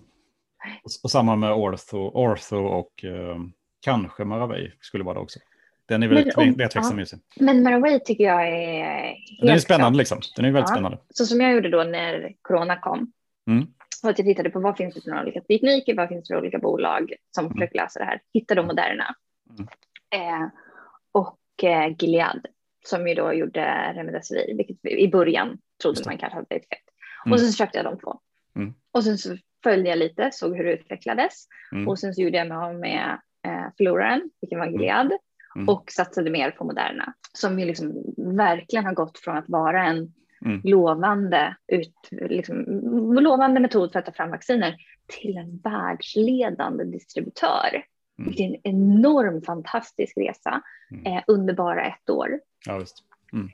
[0.85, 3.37] Och, och samma med Ortho, Ortho och eh,
[3.85, 5.39] kanske Maravej skulle vara det också.
[5.89, 7.18] Den är väldigt Men om- tveksam just nu.
[7.41, 10.18] Men Maraway tycker jag är helt Den är spännande liksom.
[10.37, 10.74] Den är väldigt Ja.
[10.74, 10.99] spännande.
[11.11, 13.12] Så som jag gjorde då när corona kom.
[13.51, 13.66] Mm.
[14.03, 16.35] Och att jag tittade på vad finns det för några olika tekniker, vad finns det
[16.35, 17.55] för olika bolag som Mm.
[17.57, 18.20] försöker lösa det här.
[18.35, 19.14] Hittade då Moderna.
[19.51, 19.68] Mm.
[20.43, 20.49] Eh,
[21.12, 22.47] och eh, Gilead
[22.87, 26.89] som ju då gjorde Remdesivir, vilket vi i början trodde man kanske hade effekt.
[27.26, 27.32] Mm.
[27.32, 28.18] Och sen så köpte jag de två.
[28.57, 28.74] Mm.
[28.93, 31.47] Och sen så följde jag lite, såg hur det utvecklades.
[31.72, 31.89] Mm.
[31.89, 35.12] Och sen så gjorde jag mig av med eh, Floran, vilken var Gilead.
[35.57, 35.69] Mm.
[35.69, 37.15] Och satsade mer på Moderna.
[37.33, 40.13] Som ju liksom verkligen har gått från att vara en
[40.45, 40.61] Mm.
[40.65, 42.65] lovande, ut, liksom,
[43.21, 44.77] lovande metod för att ta fram vacciner
[45.07, 47.85] till en världsledande distributör.
[48.19, 48.33] Mm.
[48.37, 51.07] Det är en enorm fantastisk resa Mm.
[51.07, 53.03] eh, under bara ett år Ja, visst.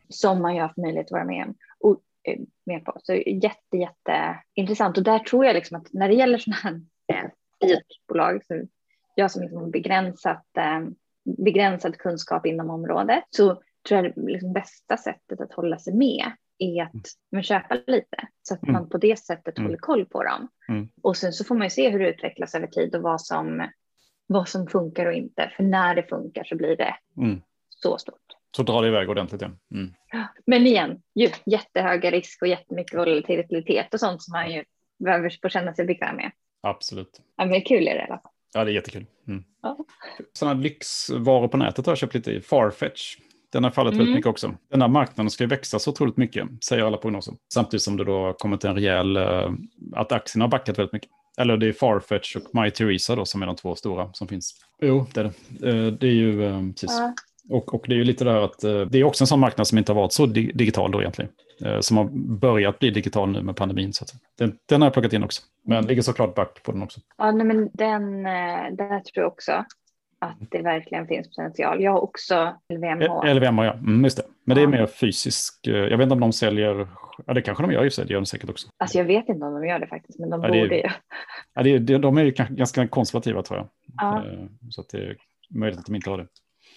[0.08, 3.00] som man ju har haft möjlighet att vara med, om, och, eh, med på.
[3.02, 4.98] Så jätte, jätte intressant.
[4.98, 6.80] Och där tror jag liksom att när det gäller sådana här
[7.12, 7.30] eh,
[7.70, 8.66] IT-bolag, så
[9.14, 10.80] jag som liksom begränsat, eh,
[11.24, 13.54] begränsad kunskap inom området, så
[13.88, 18.16] tror jag det liksom bästa sättet att hålla sig med är att men, köpa lite
[18.42, 18.72] så att Mm.
[18.72, 19.66] man på det sättet Mm.
[19.66, 20.48] håller koll på dem.
[20.68, 20.88] Mm.
[21.02, 23.68] Och sen så får man ju se hur det utvecklas över tid och vad som,
[24.26, 25.52] vad som funkar och inte.
[25.56, 27.40] För när det funkar så blir det Mm.
[27.68, 28.16] så stort.
[28.56, 29.58] Så drar det iväg ordentligt igen.
[29.74, 29.94] Mm.
[30.46, 34.64] Men igen, ju, jättehöga risk och jättemycket volatilitet och sånt som man ju
[35.04, 36.30] behöver få känna sig bekväm med.
[36.60, 37.20] Absolut.
[37.36, 38.29] Ja, men kul är det i alla fall.
[38.54, 39.06] Ja, det är jättekul.
[39.28, 39.44] Mm.
[39.62, 39.76] Ja.
[40.32, 42.40] Sådana lyxvaror på nätet har jag köpt lite i.
[42.40, 43.16] Farfetch.
[43.52, 43.98] Den har fallit Mm.
[43.98, 44.54] väldigt mycket också.
[44.70, 47.34] Den här marknaden ska ju växa så otroligt mycket, säger alla prognoser.
[47.54, 49.50] Samtidigt som det då har kommit en rejäl, eh,
[49.96, 51.10] att aktierna har backat väldigt mycket.
[51.38, 54.54] Eller det är Farfetch och My Theresa då som är de två stora som finns.
[54.82, 55.68] Jo, det är det.
[55.68, 56.90] Eh, Det är ju eh, precis.
[56.90, 57.14] Ja.
[57.50, 59.66] Och, och det är ju lite där att eh, det är också en sån marknad
[59.66, 61.30] som inte har varit så di- digital då egentligen.
[61.64, 62.04] Eh, Som har
[62.38, 63.92] börjat bli digital nu med pandemin.
[63.92, 64.04] Så
[64.38, 65.42] den, den har jag plockat in också.
[65.64, 67.00] Men ligger såklart back på den också.
[67.18, 69.52] Ja, nej, men den, eh, där tror jag också
[70.22, 71.82] att det verkligen finns potential.
[71.82, 73.08] Jag har också LVMH.
[73.08, 73.74] Har jag?
[73.78, 74.22] Mm, just det.
[74.44, 74.68] Men det är Ja.
[74.70, 75.60] mer fysisk.
[75.62, 76.88] Jag vet inte om de säljer.
[77.26, 78.06] Ja, det kanske de gör i och för sig.
[78.06, 78.68] Det gör de säkert också.
[78.76, 80.88] Alltså jag vet inte om de gör det faktiskt, men de Ja, det borde ju.
[81.54, 83.68] Ja, det, det, de är ju ganska konservativa tror jag.
[83.96, 84.24] Ja.
[84.70, 85.16] Så att det är
[85.54, 86.26] möjligt att de inte har det.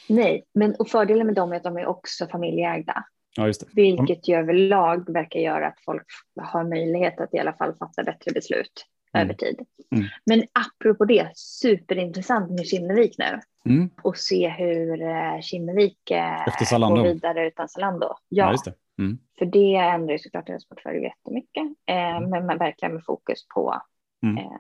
[0.10, 3.04] Nej, men och fördelen med dem är att de är också familjeägda,
[3.38, 3.68] Ja, just det.
[3.82, 6.04] vilket ju överlag verkar göra att folk
[6.42, 8.86] har möjlighet att i alla fall fatta bättre beslut
[9.16, 9.26] Mm.
[9.26, 9.60] över tid.
[9.96, 10.06] Mm.
[10.26, 13.40] Men apropå det, superintressant med Kinnevik nu.
[13.66, 13.90] Mm.
[14.04, 16.46] och se hur eh, Kinnevik eh,
[16.90, 18.06] går vidare utan Zalando.
[18.08, 18.74] Ja, Ja, just det.
[19.00, 19.18] Mm.
[19.40, 21.64] för det ändrar ju såklart deras portfölj jättemycket.
[21.86, 22.30] Eh, Mm.
[22.30, 23.82] men, men verkligen med fokus på
[24.24, 24.38] Mm.
[24.38, 24.52] eh,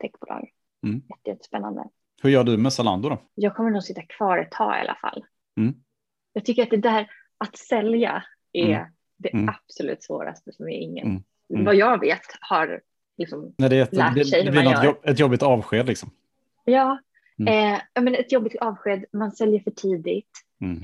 [0.00, 0.48] techbolag.
[0.86, 1.02] Mm.
[1.08, 1.84] Jätte, jättespännande.
[2.22, 3.18] Hur gör du med Zalando då?
[3.34, 5.24] Jag kommer nog sitta kvar ett tag i alla fall.
[5.58, 5.74] Mm.
[6.32, 8.86] Jag tycker att det där att sälja är Mm.
[9.16, 9.48] det Mm.
[9.48, 11.22] absolut svåraste som är ingen, Mm.
[11.52, 11.64] Mm.
[11.64, 12.80] vad jag vet, har
[13.18, 14.84] liksom, När det, är ett, Lärt det, sig det hur blir man gör.
[14.84, 16.10] jobb, ett jobbigt avsked liksom.
[16.64, 16.98] ja,
[17.38, 17.74] Mm.
[17.74, 20.30] eh, men ett jobbigt avsked, man säljer för tidigt.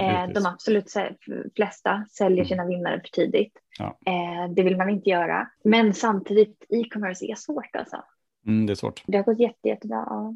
[0.01, 0.93] Eh, de absolut
[1.57, 3.53] flesta säljer sina vinnare för tidigt.
[3.79, 3.99] Ja.
[4.07, 5.49] Eh, det vill man inte göra.
[5.65, 8.05] Men samtidigt, e-commerce är svårt alltså.
[8.47, 9.03] Mm, det är svårt.
[9.07, 10.07] Det har gått jätte, jättebra.
[10.09, 10.35] Ja.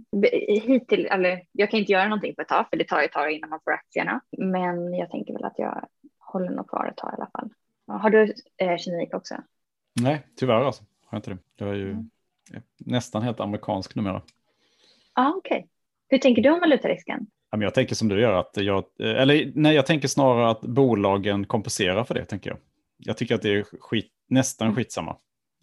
[0.67, 3.33] Hittills, eller jag kan inte göra någonting på ett tag, för det tar ett tag
[3.33, 4.21] innan man får aktierna.
[4.39, 5.89] Men jag tänker väl att jag
[6.19, 7.51] håller nog kvar ett tag i alla fall.
[7.87, 9.35] Har du eh, Kinnevik också?
[10.01, 10.85] Nej, tyvärr alltså.
[11.05, 11.39] Har jag inte det.
[11.57, 12.11] Jag är ju mm.
[12.79, 14.23] nästan helt amerikansk numera.
[15.15, 15.57] Ja, okej.
[15.57, 15.69] Okay.
[16.09, 17.27] Hur tänker du om valutarisken?
[17.51, 22.05] Jag tänker som du gör, att jag, eller nej, jag tänker snarare att bolagen kompenserar
[22.05, 22.59] för det, tänker jag.
[22.97, 24.77] Jag tycker att det är skit, nästan mm.
[24.77, 25.17] skitsamma.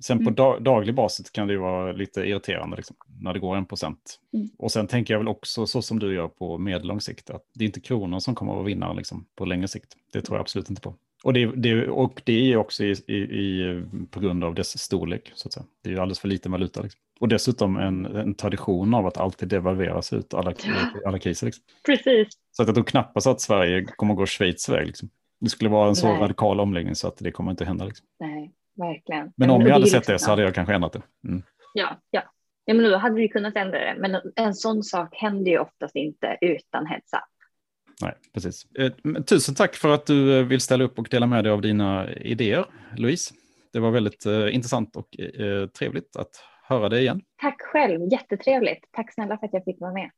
[0.04, 0.26] Sen mm.
[0.26, 3.66] på dag, daglig basis kan det ju vara lite irriterande liksom, när det går en
[3.66, 4.20] procent.
[4.34, 4.50] Mm.
[4.58, 7.64] Och sen tänker jag väl också så som du gör på medellång sikt, att det
[7.64, 9.98] är inte kronan som kommer att vinna liksom, på längre sikt.
[10.14, 10.96] Det tror jag absolut inte på.
[11.24, 15.32] Och det, det, och det är också i, i, i, på grund av dess storlek.
[15.36, 15.66] Så att säga.
[15.84, 16.82] Det är ju alldeles för lite valuta.
[16.82, 17.02] Liksom.
[17.20, 20.54] Och dessutom en, en, tradition av att alltid devalveras ut alla,
[21.06, 21.46] alla kriser.
[21.46, 21.64] Liksom.
[21.86, 22.28] Precis.
[22.52, 24.88] Så att jag tror knappast att Sverige kommer att gå Schweiz väg.
[24.88, 25.10] Liksom.
[25.40, 26.22] Det skulle vara en så Nej.
[26.22, 27.86] radikal omläggning så att det kommer inte hända.
[27.86, 28.08] Liksom.
[28.20, 29.34] Nej, verkligen.
[29.38, 31.02] Men om jag hade sett liksom, det så hade jag kanske ändrat det.
[31.28, 31.44] Mm.
[31.74, 32.24] Ja, ja.
[32.66, 33.96] Ja, men då hade vi kunnat ändra det.
[34.00, 37.20] Men en sån sak händer ju oftast inte utan heads up.
[38.02, 38.66] Nej, precis.
[38.80, 38.92] Eh,
[39.24, 42.14] tusen tack för att du eh, vill ställa upp och dela med dig av dina
[42.14, 42.66] idéer,
[42.98, 43.34] Louise.
[43.74, 45.08] Det var väldigt eh, intressant och
[45.80, 46.30] trevligt att
[46.64, 47.22] höra dig igen.
[47.42, 48.86] Tack själv, jättetrevligt.
[48.92, 50.12] Tack snälla för att jag fick vara med.